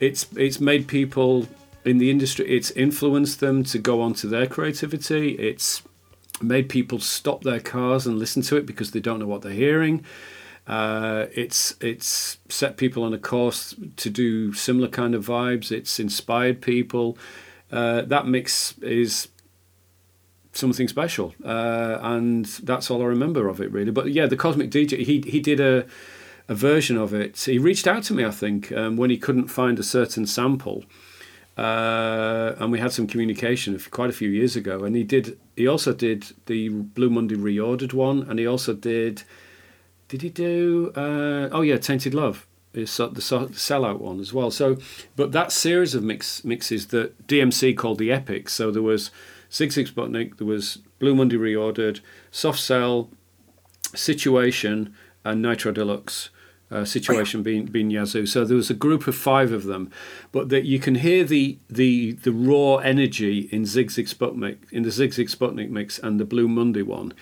[0.00, 1.48] it's it's made people
[1.84, 2.48] in the industry.
[2.48, 5.32] It's influenced them to go on to their creativity.
[5.32, 5.82] It's
[6.42, 9.52] made people stop their cars and listen to it because they don't know what they're
[9.52, 10.04] hearing.
[10.66, 15.70] Uh, it's it's set people on a course to do similar kind of vibes.
[15.70, 17.18] It's inspired people.
[17.70, 19.28] Uh, that mix is
[20.52, 23.90] something special, uh, and that's all I remember of it really.
[23.90, 25.86] But yeah, the Cosmic DJ he he did a
[26.48, 27.38] a version of it.
[27.38, 30.84] He reached out to me, I think, um, when he couldn't find a certain sample,
[31.56, 34.84] uh, and we had some communication quite a few years ago.
[34.84, 35.38] And he did.
[35.56, 39.22] He also did the Blue Monday reordered one, and he also did.
[40.08, 40.92] Did he do?
[40.96, 42.46] Uh, oh yeah, Tainted Love.
[42.72, 44.50] Is the sellout one as well.
[44.50, 44.78] So,
[45.14, 48.52] but that series of mix mixes that DMC called the epics.
[48.52, 49.12] So there was
[49.48, 52.00] Sigue Sigue Sputnik, there was Blue Monday reordered,
[52.32, 53.08] Soft Cell,
[53.94, 54.92] Situation,
[55.24, 56.30] and Nitro Deluxe.
[56.70, 58.24] Uh, situation being being Yazoo.
[58.26, 59.90] So there was a group of five of them,
[60.32, 64.82] but that you can hear the the the raw energy in Sigue Sigue Sputnik in
[64.82, 67.12] the Sigue Sigue Sputnik mix and the Blue Monday one.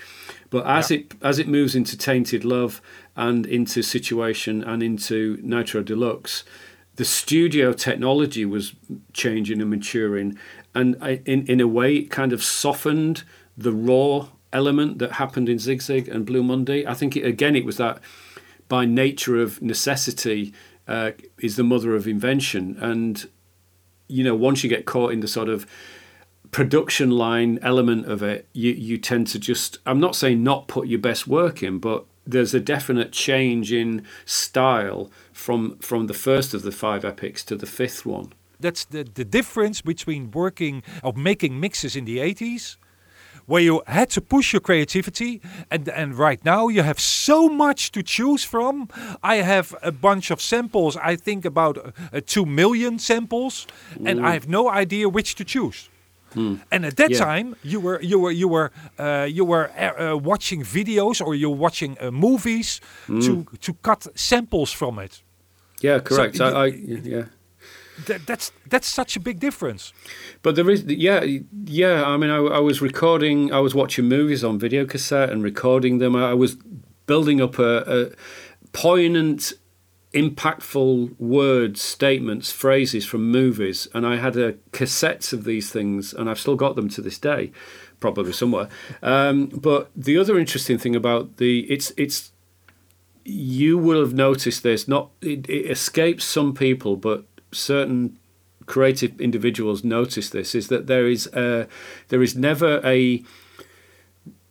[0.48, 2.80] But as it as it moves into Tainted Love
[3.16, 6.44] and into Situation and into Nitro Deluxe,
[6.96, 8.74] the studio technology was
[9.12, 10.38] changing and maturing,
[10.72, 13.24] and I, in in a way, it kind of softened
[13.58, 16.86] the raw element that happened in Sigue Sigue and Blue Monday.
[16.86, 18.00] I think it, again, it was that
[18.72, 20.50] by nature of necessity
[20.88, 21.10] uh,
[21.42, 23.28] is the mother of invention, and
[24.08, 25.66] you know once you get caught in the sort of
[26.52, 30.88] production line element of it, you you tend to just I'm not saying not put
[30.88, 36.54] your best work in, but there's a definite change in style from from the first
[36.54, 38.32] of the five epics to the fifth one.
[38.58, 42.76] That's the, the difference between working or making mixes in the 80s,
[43.46, 47.90] where you had to push your creativity, and and right now you have so much
[47.90, 48.88] to choose from.
[49.22, 50.96] I have a bunch of samples.
[50.96, 53.66] I think about uh, two million samples,
[54.06, 55.88] and I have no idea which to choose.
[56.70, 57.24] And at that Yeah.
[57.24, 61.34] time, you were you were you were uh, you were uh, uh, watching videos or
[61.34, 65.22] you're watching uh, movies to to cut samples from it.
[65.84, 66.34] Yeah, correct.
[66.38, 66.66] you- I, I
[67.12, 67.24] yeah.
[68.06, 69.92] That, that's that's such a big difference.
[70.42, 71.24] But there is, yeah,
[71.64, 72.04] yeah.
[72.04, 75.98] I mean, I, I was recording, I was watching movies on video cassette and recording
[75.98, 76.16] them.
[76.16, 76.56] I was
[77.06, 78.10] building up a, a
[78.72, 79.52] poignant,
[80.14, 86.30] impactful words, statements, phrases from movies, and I had a cassettes of these things, and
[86.30, 87.52] I've still got them to this day,
[88.00, 88.68] probably somewhere.
[89.02, 92.32] Um, but the other interesting thing about the it's it's
[93.24, 94.88] you will have noticed this.
[94.88, 98.18] Not it, it escapes some people, but certain
[98.66, 101.66] creative individuals notice this is that there is a,
[102.08, 103.22] there is never a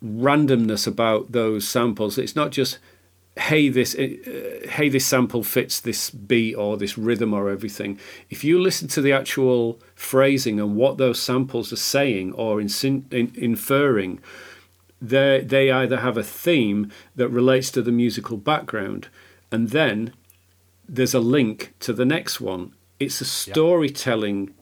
[0.04, 2.18] randomness about those samples.
[2.18, 2.78] It's not just
[3.38, 7.98] hey this uh, hey this sample fits this beat or this rhythm or everything.
[8.28, 13.10] If you listen to the actual phrasing and what those samples are saying or insin-
[13.12, 14.20] in, inferring,
[15.00, 19.08] they they either have a theme that relates to the musical background,
[19.50, 20.12] and then
[20.88, 22.74] there's a link to the next one.
[23.02, 24.54] It's a storytelling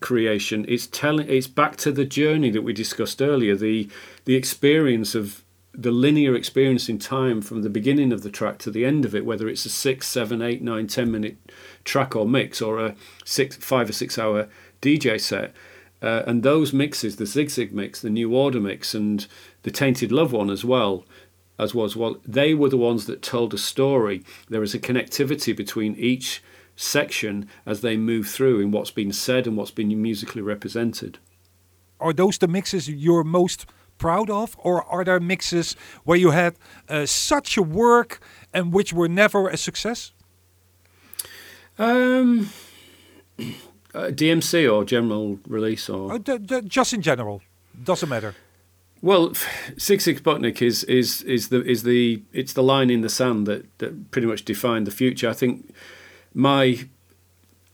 [0.00, 0.64] creation.
[0.66, 1.28] It's telling.
[1.28, 3.54] It's back to the journey that we discussed earlier.
[3.54, 3.86] The
[4.24, 8.70] the experience of the linear experience in time from the beginning of the track to
[8.70, 11.36] the end of it, whether it's a six, seven, eight, nine, ten minute
[11.84, 12.94] track or mix, or a
[13.26, 14.48] six, five or six hour
[14.80, 15.52] DJ set.
[16.00, 19.26] Uh, and those mixes, the Sigue Sigue mix, the New Order mix, and
[19.64, 21.04] the Tainted Love one as well,
[21.58, 24.24] as was well, they were the ones that told a story.
[24.48, 26.42] There is a connectivity between each
[26.80, 31.18] section as they move through in what's been said and what's been musically represented.
[32.00, 33.66] Are those the mixes you're most
[33.98, 36.56] proud of, or are there mixes where you had
[36.88, 38.20] uh, such a work
[38.54, 40.12] and which were never a success?
[41.78, 42.48] Um,
[43.94, 47.42] uh, DMC or general release or Uh, just in general,
[47.84, 48.34] doesn't matter.
[49.02, 49.30] Well,
[49.76, 53.46] Sigue Sigue Sputnik is is is the is the it's the line in the sand
[53.46, 55.30] that that pretty much defined the future.
[55.30, 55.74] I think
[56.34, 56.88] my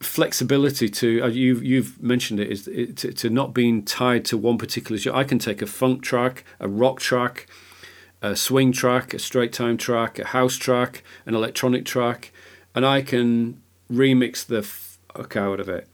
[0.00, 4.36] flexibility to uh, you you've mentioned it is it, to, to not being tied to
[4.36, 5.18] one particular genre.
[5.18, 7.46] I can take a funk track, a rock track,
[8.20, 12.32] a swing track, a straight time track, a house track, an electronic track,
[12.74, 15.88] and I can remix the fuck out of it.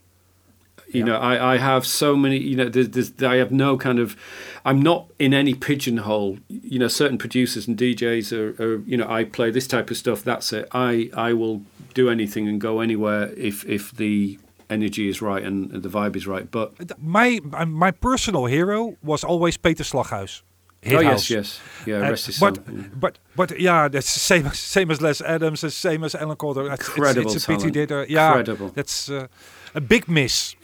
[0.93, 2.39] You know, I, I have so many.
[2.39, 4.17] You know, there's, there's, I have no kind of.
[4.65, 6.39] I'm not in any pigeonhole.
[6.49, 8.81] You know, certain producers and DJs are, are.
[8.87, 10.23] You know, I play this type of stuff.
[10.23, 10.69] That's it.
[10.73, 11.63] I I will
[11.95, 14.39] do anything and go anywhere if if the
[14.71, 16.51] energy is right and, the vibe is right.
[16.51, 20.43] But My my- my personal hero was always Peter Slaghuis.
[20.83, 21.31] Hit oh House.
[21.31, 22.07] yes, yes, yeah.
[22.07, 22.83] Uh, Rest his but, yeah.
[23.01, 26.37] but but yeah, that's the same as same as Les Adams, the same as Alan
[26.37, 26.73] Coulthard.
[26.73, 28.69] It's, it's, Incredible it's a pity uh, yeah, Incredible.
[28.71, 29.29] that's uh,
[29.77, 30.57] a big miss.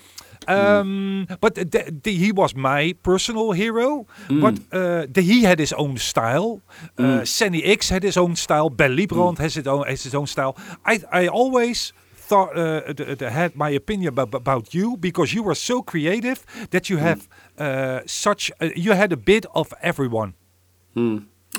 [0.49, 4.07] Um, But th- th- he was my personal hero.
[4.29, 6.61] But uh, the, he had his own style.
[6.99, 8.71] Uh, Sanny X had his own style.
[8.71, 10.55] Ben Liebrand has his own has his own style.
[10.87, 11.93] I I always
[12.29, 16.39] thought uh, the, the, had my opinion about, about you because you were so creative
[16.71, 17.27] that you have
[17.59, 20.33] uh, such uh, you had a bit of everyone.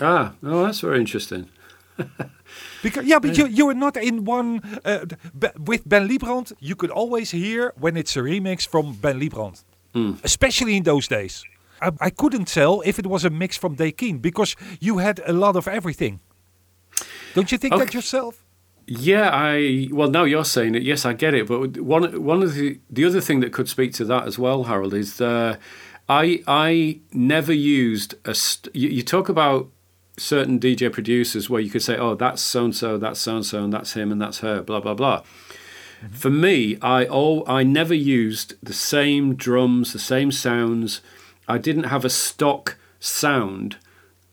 [0.02, 1.49] Ah, oh, that's very interesting.
[2.84, 5.06] Because yeah, but you you were not in one uh,
[5.65, 6.54] with Ben Liebrand.
[6.60, 9.63] You could always hear when it's a remix from Ben Liebrand,
[10.24, 11.44] especially in those days.
[11.82, 15.34] I, I couldn't tell if it was a mix from Dakeyne because you had a
[15.34, 16.20] lot of everything.
[17.34, 18.44] Don't you think that yourself?
[18.88, 20.84] Yeah, I well now you're saying it.
[20.84, 21.48] Yes, I get it.
[21.48, 24.63] But one one of the the other thing that could speak to that as well,
[24.63, 25.58] Harold, is uh,
[26.08, 28.34] I I never used a.
[28.34, 29.70] St- you, you talk about
[30.20, 33.46] certain DJ producers where you could say, oh, that's so and so, that's so and
[33.46, 35.22] so, and that's him, and that's her, blah blah blah.
[35.22, 36.08] Mm-hmm.
[36.14, 41.02] For me, I all I never used the same drums, the same sounds.
[41.48, 43.78] I didn't have a stock sound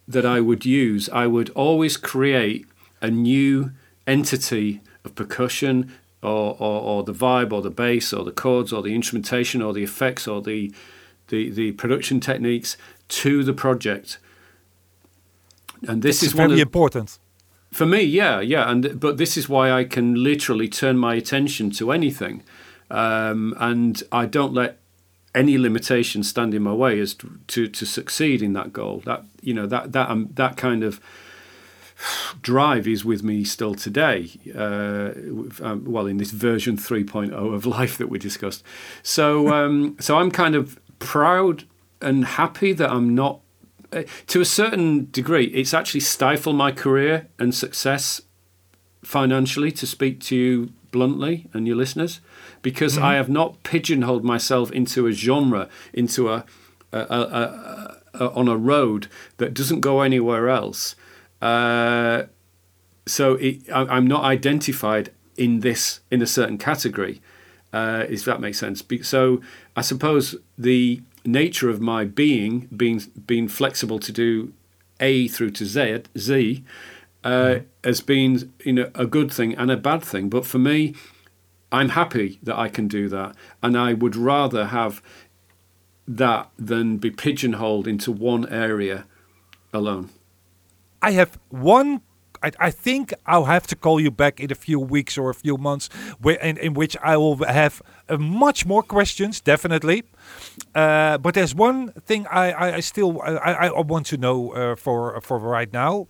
[0.07, 1.09] that I would use.
[1.11, 2.67] I would always create
[3.01, 3.73] a new
[4.07, 8.83] entity of percussion or, or, or the vibe or the bass or the chords or
[8.83, 10.73] the instrumentation or the effects or the,
[11.29, 12.77] the, the production techniques
[13.09, 14.19] to the project.
[15.87, 17.19] And this This is is one very of, important.
[17.73, 21.71] for me, yeah, yeah, and but this is why I can literally turn my attention
[21.73, 22.43] to anything,
[22.91, 24.79] um, and I don't let
[25.35, 29.03] any limitation stand in my way as to, to, to succeed in that goal.
[29.05, 31.01] That you know that that um, that kind of
[32.43, 34.31] drive is with me still today.
[34.55, 35.11] Uh,
[35.63, 38.63] um, well, in this version 3.0 of life that we discussed.
[39.03, 41.65] So um, so I'm kind of proud
[42.01, 43.41] and happy that I'm not
[43.93, 48.23] uh, to a certain degree, it's actually stifled my career and success
[49.05, 52.21] financially, to speak to you bluntly and your listeners,
[52.63, 56.45] because I have not pigeonholed myself into a genre, into a,
[56.93, 60.97] a, a, a, on a road that doesn't go anywhere else.
[61.41, 62.25] Uh,
[63.07, 67.21] so it, I, I'm not identified in this in a certain category,
[67.73, 68.83] uh, if that makes sense.
[69.03, 69.41] So
[69.77, 74.53] I suppose the nature of my being, being being flexible to do
[75.01, 76.65] A through to Z, Z,
[77.25, 80.29] uh, has been you know a good thing and a bad thing.
[80.29, 80.95] But for me,
[81.73, 85.03] I'm happy that I can do that, and I would rather have
[86.09, 89.07] that than be pigeonholed into one area
[89.73, 90.11] alone.
[91.03, 92.03] I have one
[92.43, 95.35] I, I think I'll have to call you back in a few weeks or a
[95.35, 95.89] few months,
[96.21, 100.05] where in, in which I will have uh, much more questions, definitely.
[100.75, 104.77] Uh, but there's one thing I, I, I still I, I want to know uh,
[104.77, 106.09] for for right now.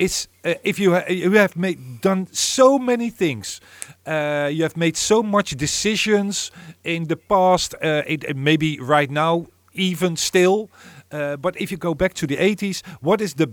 [0.00, 3.60] It's uh, if you ha- you have made done so many things,
[4.06, 6.50] uh, you have made so much decisions
[6.84, 9.46] in the past, uh, it, maybe right now
[9.76, 10.70] even still.
[11.12, 13.48] Uh, but if you go back to the 80s, what is the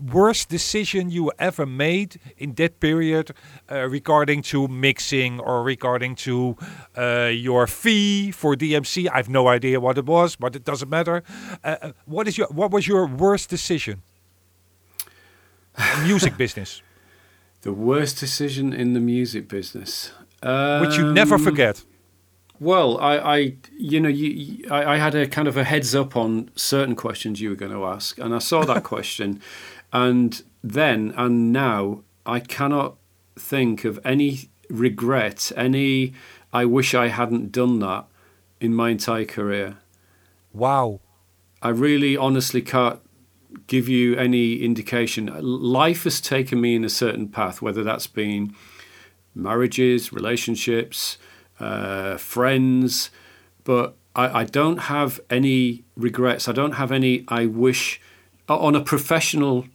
[0.00, 3.30] worst decision you ever made in that period
[3.70, 6.56] uh, regarding to mixing or regarding to
[6.96, 9.08] uh, your fee for DMC?
[9.12, 11.22] I have no idea what it was, but it doesn't matter.
[11.62, 14.02] Uh, uh, what is your what was your worst decision?
[16.04, 16.82] Music business,
[17.62, 20.12] The worst decision in the music business,
[20.80, 21.84] which you never Um, forget.
[22.60, 23.36] Well, I, I
[23.76, 27.40] you know, you- I, I had a kind of a heads up on certain questions
[27.40, 29.40] you were going to ask, and I saw that question,
[29.94, 32.96] and then and now I cannot
[33.36, 36.12] think of any regret, any
[36.52, 38.06] I wish I hadn't done that
[38.60, 39.78] in my entire career.
[40.52, 41.00] Wow.
[41.62, 43.00] I really honestly can't
[43.66, 45.30] give you any indication.
[45.40, 48.54] Life has taken me in a certain path, whether that's been
[49.34, 51.18] marriages, relationships,
[51.60, 53.10] uh, friends,
[53.64, 56.48] but I, I don't have any regrets.
[56.48, 58.00] I don't have any I wish
[58.48, 59.66] on a professional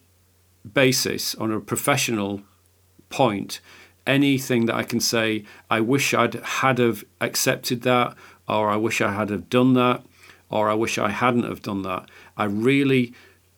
[0.74, 2.42] basis, on a professional
[3.10, 3.62] point,
[4.06, 8.16] anything that I can say, I wish I'd had have accepted that,
[8.48, 10.04] or I wish I had have done that,
[10.50, 12.10] or I wish I hadn't have done that.
[12.38, 13.14] I really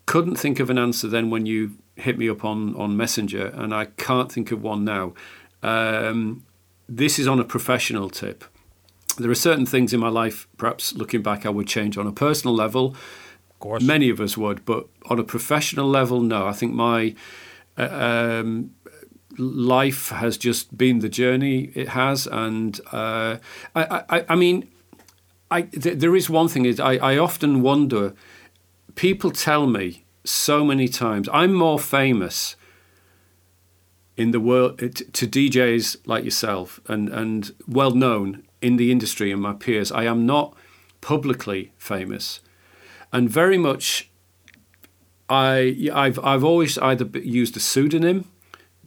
[0.05, 3.73] couldn't think of an answer then when you hit me up on, on Messenger, and
[3.73, 5.13] I can't think of one now.
[5.63, 6.45] Um,
[6.89, 8.43] this is on a professional tip.
[9.17, 12.11] There are certain things in my life, perhaps looking back, I would change on a
[12.11, 12.95] personal level.
[13.61, 13.83] Course.
[13.83, 16.47] Many of us would, but on a professional level, no.
[16.47, 17.15] I think my
[17.77, 18.71] uh, um,
[19.37, 23.37] life has just been the journey it has, and uh,
[23.75, 24.67] I, I, I mean,
[25.51, 28.13] I th- there is one thing is I, I often wonder.
[28.95, 32.55] People tell me so many times I'm more famous
[34.17, 39.41] in the world to DJs like yourself and and well known in the industry and
[39.41, 39.91] my peers.
[39.91, 40.55] I am not
[40.99, 42.41] publicly famous,
[43.11, 44.09] and very much.
[45.29, 48.25] I I've I've always either used a pseudonym,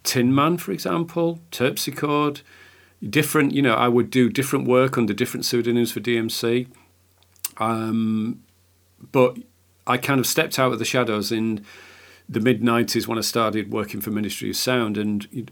[0.03, 2.41] Tin Man, for example, Terpsichord,
[3.07, 3.53] different.
[3.53, 6.67] You know, I would do different work under different pseudonyms for DMC.
[7.57, 8.43] Um,
[9.11, 9.37] but
[9.87, 11.65] I kind of stepped out of the shadows in
[12.29, 15.51] the mid '90s when I started working for Ministry of Sound, and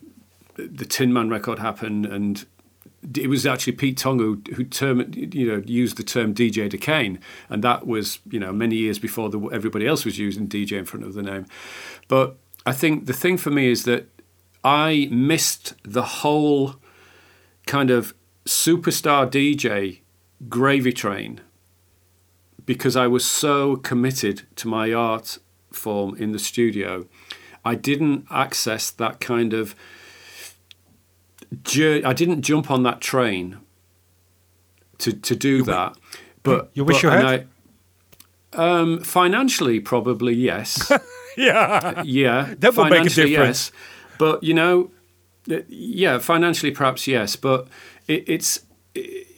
[0.55, 2.45] the Tin Man record happened, and
[3.17, 7.19] it was actually Pete Tong who, who term, you know, used the term DJ Dakeyne,
[7.49, 10.85] and that was you know many years before the, everybody else was using DJ in
[10.85, 11.45] front of the name.
[12.07, 14.07] But I think the thing for me is that
[14.63, 16.75] I missed the whole
[17.65, 18.13] kind of
[18.45, 19.99] superstar DJ
[20.49, 21.41] gravy train
[22.65, 25.39] because I was so committed to my art
[25.71, 27.05] form in the studio.
[27.65, 29.75] I didn't access that kind of
[32.05, 33.57] I didn't jump on that train
[34.99, 35.97] to to do that.
[36.43, 37.25] But You wish but- you had?
[37.25, 37.45] I,
[38.81, 40.91] um, financially, probably yes.
[41.35, 42.03] Yeah.
[42.05, 43.31] yeah, That would make a difference.
[43.31, 43.71] Yes.
[44.19, 44.91] But you know,
[45.49, 47.67] uh, yeah, financially perhaps yes, but
[48.07, 48.59] it, it's.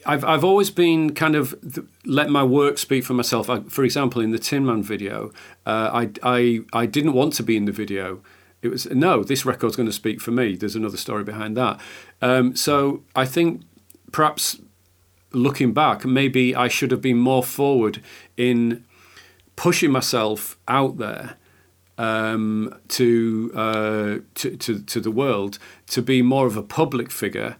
[0.05, 3.49] I've I've always been kind of th- let my work speak for myself.
[3.49, 5.31] I, for example, in the Tin Man video,
[5.65, 8.19] uh, I I I didn't want to be in the video.
[8.65, 10.55] It was no, this record's going to speak for me.
[10.55, 11.79] There's another story behind that.
[12.21, 13.61] Um, so I think
[14.11, 14.59] perhaps
[15.31, 18.01] looking back, maybe I should have been more forward
[18.37, 18.83] in
[19.55, 21.35] pushing myself out there
[21.97, 27.55] um, to, uh, to to to the world to be more of a public figure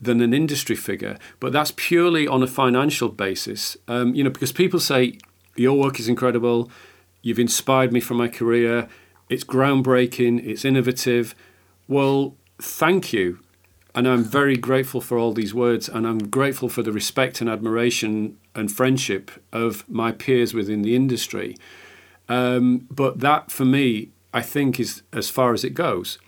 [0.00, 1.18] than an industry figure.
[1.40, 3.76] But that's purely on a financial basis.
[3.88, 5.18] Um, you know, because people say
[5.56, 6.70] your work is incredible.
[7.22, 8.88] You've inspired me for my career.
[9.28, 10.46] It's groundbreaking.
[10.46, 11.34] It's innovative.
[11.86, 13.40] Well, thank you.
[13.94, 17.50] And I'm very grateful for all these words, and I'm grateful for the respect and
[17.50, 21.56] admiration and friendship of my peers within the industry.
[22.28, 26.18] Um, but that, for me, I think is as far as it goes.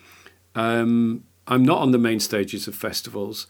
[0.54, 3.46] Um, I'm not on the main stages of festivals.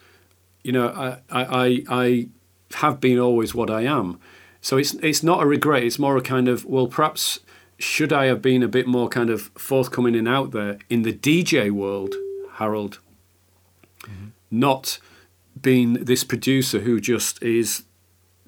[0.64, 2.28] You know, I, I, I,
[2.74, 4.20] have been always what I am.
[4.61, 5.82] So it's it's not a regret.
[5.82, 7.40] It's more a kind of well, perhaps
[7.80, 11.12] should I have been a bit more kind of forthcoming and out there in the
[11.12, 12.14] DJ world,
[12.54, 13.00] Harold,
[14.50, 14.98] not
[15.60, 17.84] being this producer who just is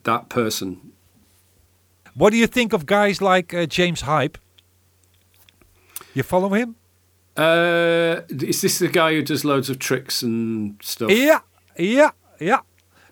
[0.04, 0.92] that person.
[2.14, 4.36] What do you think of guys like uh, James Hype?
[6.14, 6.76] You follow him?
[7.36, 11.10] Uh, is this the guy who does loads of tricks and stuff?
[11.10, 11.40] Yeah,
[11.78, 12.60] yeah, yeah.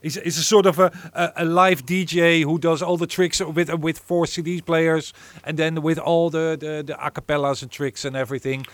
[0.02, 3.40] He's, he's a sort of a, a, a live DJ who does all the tricks
[3.40, 5.12] with with four CD players
[5.44, 8.66] and then with all the, the, the acapellas and tricks and everything.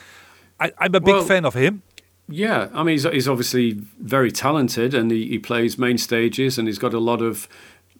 [0.60, 1.82] I, I'm a big Well- fan of him.
[2.28, 6.66] Yeah, I mean, he's, he's obviously very talented and he, he plays main stages and
[6.66, 7.48] he's got a lot of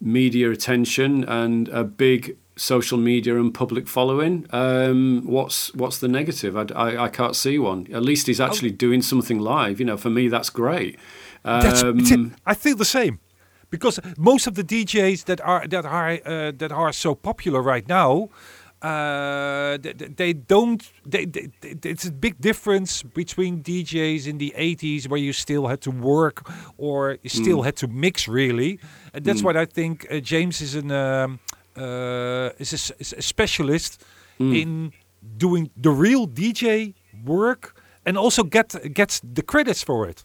[0.00, 4.46] media attention and a big social media and public following.
[4.50, 6.56] Um, what's what's the negative?
[6.56, 7.86] I, I, I can't see one.
[7.92, 9.78] At least he's actually doing something live.
[9.78, 10.98] You know, for me, that's great.
[11.46, 11.98] Um,
[12.46, 13.18] I feel the same,
[13.70, 17.86] because most of the DJs that are that are uh, that are so popular right
[17.88, 18.28] now,
[18.82, 20.82] uh, they, they don't.
[21.04, 25.66] They, they, they- it's a big difference between DJs in the 80s where you still
[25.66, 26.42] had to work
[26.78, 28.78] or you still had to mix really,
[29.14, 30.06] and that's what I think.
[30.10, 31.38] Uh, James is an um,
[31.76, 34.02] uh, is, a, is a specialist
[34.38, 34.92] in
[35.38, 36.92] doing the real DJ
[37.24, 37.74] work
[38.04, 40.24] and also get gets the credits for it.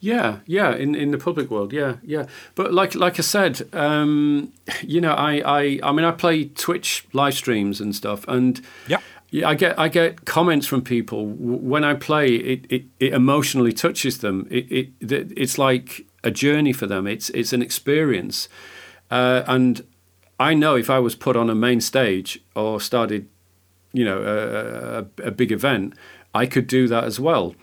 [0.00, 2.26] Yeah, yeah, in, in the public world, yeah, yeah.
[2.54, 4.52] But like like I said, um,
[4.82, 9.00] you know, I, I I mean, I play Twitch live streams and stuff, and Yeah.
[9.30, 12.26] yeah, I get I get comments from people when I play.
[12.36, 14.46] It it, it emotionally touches them.
[14.50, 17.06] It, it it's like a journey for them.
[17.06, 18.48] It's it's an experience,
[19.10, 19.82] uh, and
[20.38, 23.28] I know if I was put on a main stage or started
[23.92, 25.94] you know, a, a, a big event,
[26.34, 27.54] I could do that as well.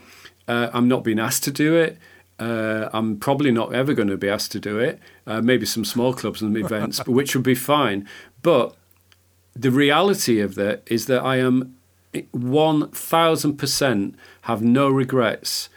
[0.47, 1.97] Uh, I'm not being asked to do it.
[2.39, 4.99] Uh, I'm probably not ever going to be asked to do it.
[5.25, 8.07] Uh, maybe some small clubs and events, which would be fine.
[8.41, 8.75] But
[9.55, 11.77] the reality of that is that I am
[12.13, 15.69] 1000% have no regrets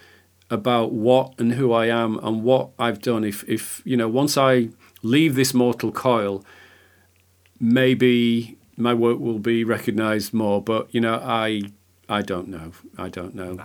[0.50, 3.24] about what and who I am and what I've done.
[3.24, 4.70] If, if you know, once I
[5.02, 6.44] leave this mortal coil,
[7.60, 11.62] maybe my work will be recognized more but you know i
[12.08, 13.58] i don't know i don't know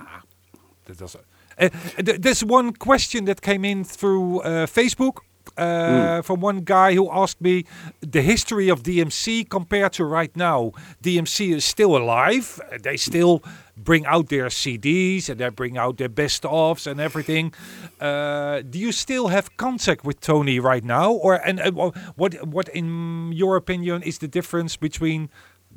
[0.91, 1.23] That doesn't.
[1.57, 1.69] Uh,
[2.05, 5.19] th- there's one question that came in through uh, Facebook
[5.57, 7.65] uh, from one guy who asked me
[8.01, 10.71] the history of DMC compared to right now.
[11.01, 12.59] DMC is still alive.
[12.81, 13.41] They still
[13.77, 17.53] bring out their CDs and they bring out their best ofs and everything.
[17.99, 22.67] Uh, do you still have contact with Tony right now, or and uh, what what
[22.69, 25.29] in your opinion is the difference between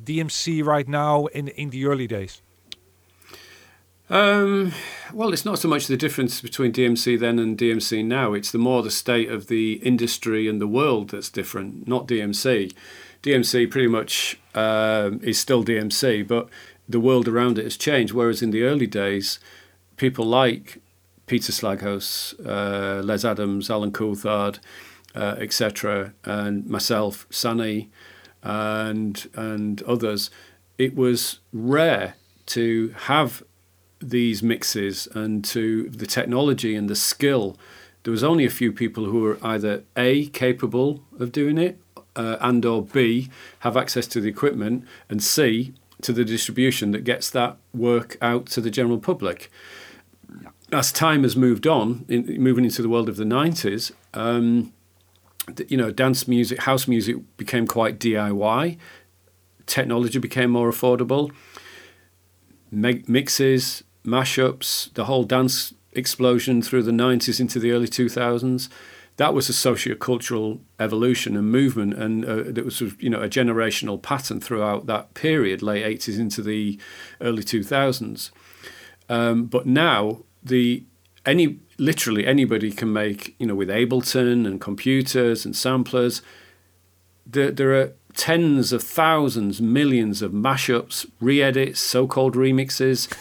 [0.02, 2.42] DMC right now and in the early days?
[4.11, 4.72] Um
[5.12, 8.59] well it's not so much the difference between dmc then and dmc now it's the
[8.59, 12.72] more the state of the industry and the world that's different not dmc
[13.22, 16.48] dmc pretty much um, is still dmc but
[16.88, 19.38] the world around it has changed whereas in the early days
[19.96, 20.82] people like
[21.26, 24.59] Peter Slaghuis, uh, Les Adams, Alan Coulthard,
[25.14, 27.90] uh, etc., and myself, Sunny,
[28.42, 30.30] and and others,
[30.76, 33.42] it was rare to have
[34.11, 37.57] these mixes and to the technology and the skill.
[38.02, 41.80] There was only a few people who were either a capable of doing it,
[42.16, 43.28] uh, and or b
[43.61, 48.46] have access to the equipment, and c to the distribution that gets that work out
[48.46, 49.50] to the general public
[50.74, 54.72] as time has moved on, in, moving into the world of the 90s, um,
[55.68, 58.78] you know, dance music, house music became quite DIY.
[59.66, 61.30] Technology became more affordable.
[62.70, 68.68] Meg- mixes, mashups, the whole dance explosion through the 90s into the early 2000s.
[69.16, 74.02] That was a socio-cultural evolution and movement, and uh, that was, you know, a generational
[74.02, 76.78] pattern throughout that period, late 80s into the
[77.20, 78.30] early 2000s.
[79.09, 80.84] Um, but now the
[81.26, 86.22] any literally anybody can make you know with Ableton and computers and samplers.
[87.26, 93.12] There, there are tens of thousands, millions of mashups, re-edits, so-called remixes.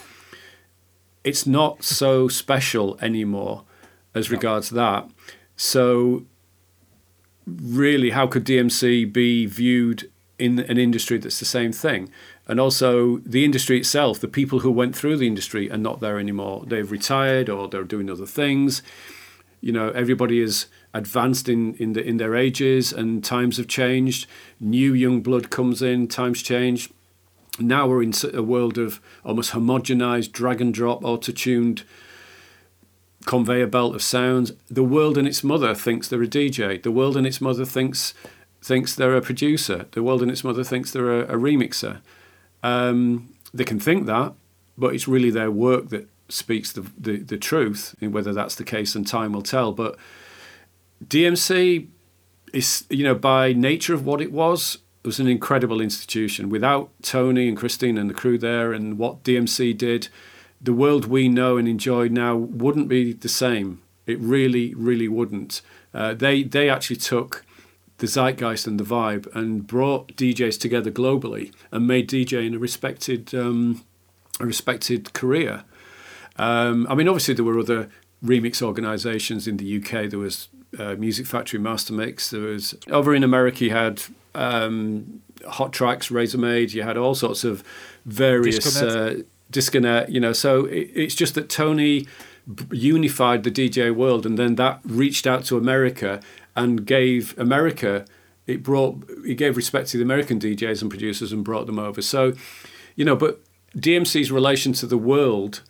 [1.24, 3.64] It's not so special anymore
[4.14, 5.10] as regards that.
[5.56, 6.26] So
[7.46, 12.10] really, how could DMC be viewed in an industry that's the same thing?
[12.48, 16.20] And also, the industry itself, the people who went through the industry are not there
[16.20, 16.64] anymore.
[16.68, 18.82] They've retired or they're doing other things.
[19.62, 24.28] You know, everybody is advanced in, in, the, in their ages and times have changed.
[24.60, 26.90] New young blood comes in, times change.
[27.60, 31.84] Now we're in a world of almost homogenized, drag and drop, auto tuned
[33.26, 34.54] conveyor belt of sounds.
[34.70, 36.82] The world and its mother thinks they're a DJ.
[36.82, 38.14] The world and its mother thinks
[38.62, 39.88] thinks they're a producer.
[39.92, 42.00] The world and its mother thinks they're a, a remixer.
[42.64, 44.34] Um, they can think that,
[44.78, 47.94] but it's really their work that speaks the, the, the truth.
[48.00, 49.74] And whether that's the case, and time will tell.
[49.74, 49.98] But
[51.06, 51.88] DMC
[52.54, 56.50] is, you know, by nature of what it was, was an incredible institution.
[56.50, 60.08] Without Tony and Christine and the crew there, and what DMC did,
[60.62, 63.82] the world we know and enjoy now wouldn't be the same.
[64.06, 65.62] It really, really wouldn't.
[65.94, 67.46] Uh, they they actually took
[67.98, 73.34] the zeitgeist and the vibe and brought DJs together globally and made DJing a respected
[73.34, 73.84] um,
[74.40, 75.64] a respected career.
[76.38, 77.90] Um, I mean, obviously there were other
[78.24, 80.10] remix organisations in the UK.
[80.10, 80.50] There was
[80.80, 82.32] uh, Music Factory Master Mix.
[82.32, 83.66] There was over in America.
[83.66, 84.02] You had
[84.36, 86.74] um, Hot Tracks, Razormaid.
[86.74, 87.64] You had all sorts of
[88.06, 89.20] various Disconet.
[89.20, 90.10] uh, Disconet.
[90.10, 92.08] You know, so it, it's just that Tony
[92.72, 96.22] unified the DJ world, and then that reached out to America
[96.56, 98.06] and gave America.
[98.46, 102.02] It brought it gave respect to the American DJs and producers and brought them over.
[102.02, 102.34] So,
[102.96, 103.42] you know, but
[103.78, 105.62] DMC's relation to the world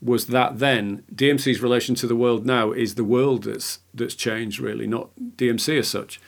[0.00, 1.04] was that then.
[1.14, 5.78] DMC's relation to the world now is the world that's that's changed really, not DMC
[5.78, 6.20] as such.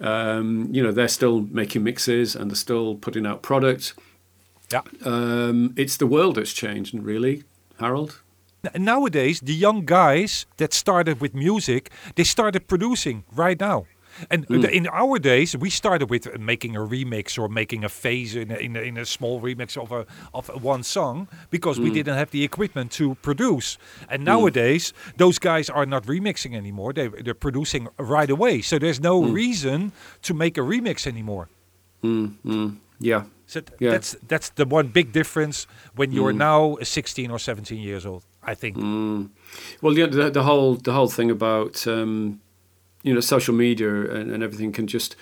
[0.00, 3.94] Um, you know, they're still making mixes and they're still putting out products.
[4.72, 4.82] Yeah.
[5.04, 7.44] Um, it's the world that's changed, and really,
[7.80, 8.20] Harold.
[8.74, 13.86] Nowadays, the young guys that started with music, they started producing right now.
[14.30, 14.60] And Hmm.
[14.62, 18.50] the- in our days, we started with making a remix or making a phase in
[18.50, 21.84] a, in a, in a small remix of a of one song because Hmm.
[21.84, 23.78] we didn't have the equipment to produce.
[24.10, 28.62] And nowadays, those guys are not remixing anymore; they they're producing right away.
[28.62, 29.32] So there's no Hmm.
[29.32, 29.92] reason
[30.22, 31.48] to make a remix anymore.
[33.00, 33.22] Yeah.
[33.46, 33.90] So th- Yeah.
[33.92, 35.66] that's that's the one big difference
[35.96, 38.22] when you're now 16 or 17 years old.
[38.42, 38.76] I think.
[39.82, 42.40] Well, yeah, the, the whole the whole thing about um,
[43.02, 45.16] you know social media and, and everything can just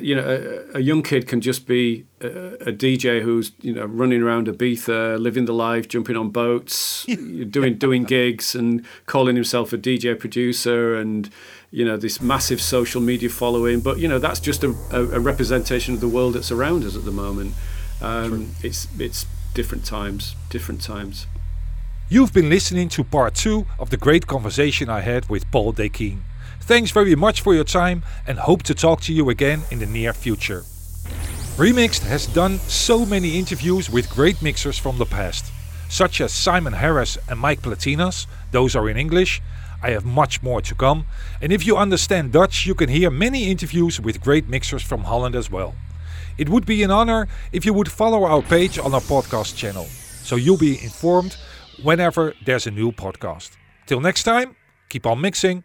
[0.00, 2.28] you know a, a young kid can just be a,
[2.68, 7.04] a DJ who's you know running around Ibiza, living the life, jumping on boats,
[7.50, 11.30] doing doing gigs, and calling himself a DJ producer, and
[11.70, 13.80] you know this massive social media following.
[13.80, 16.96] But you know that's just a, a, a representation of the world that's around us
[16.96, 17.54] at the moment.
[18.00, 21.26] Um, it's it's different times, different times.
[22.08, 26.20] You've been listening to part two of the great conversation I had with Paul Dakeyne.
[26.66, 29.86] Thanks very much for your time and hope to talk to you again in the
[29.86, 30.62] near future.
[31.56, 35.52] Remixed has done so many interviews with great mixers from the past,
[35.88, 38.26] such as Simon Harris and Mike Platinas.
[38.50, 39.40] Those are in English.
[39.80, 41.06] I have much more to come.
[41.40, 45.36] And if you understand Dutch, you can hear many interviews with great mixers from Holland
[45.36, 45.76] as well.
[46.36, 49.84] It would be an honor if you would follow our page on our podcast channel,
[49.84, 51.36] so you'll be informed
[51.84, 53.52] whenever there's a new podcast.
[53.86, 54.56] Till next time,
[54.88, 55.62] keep on mixing.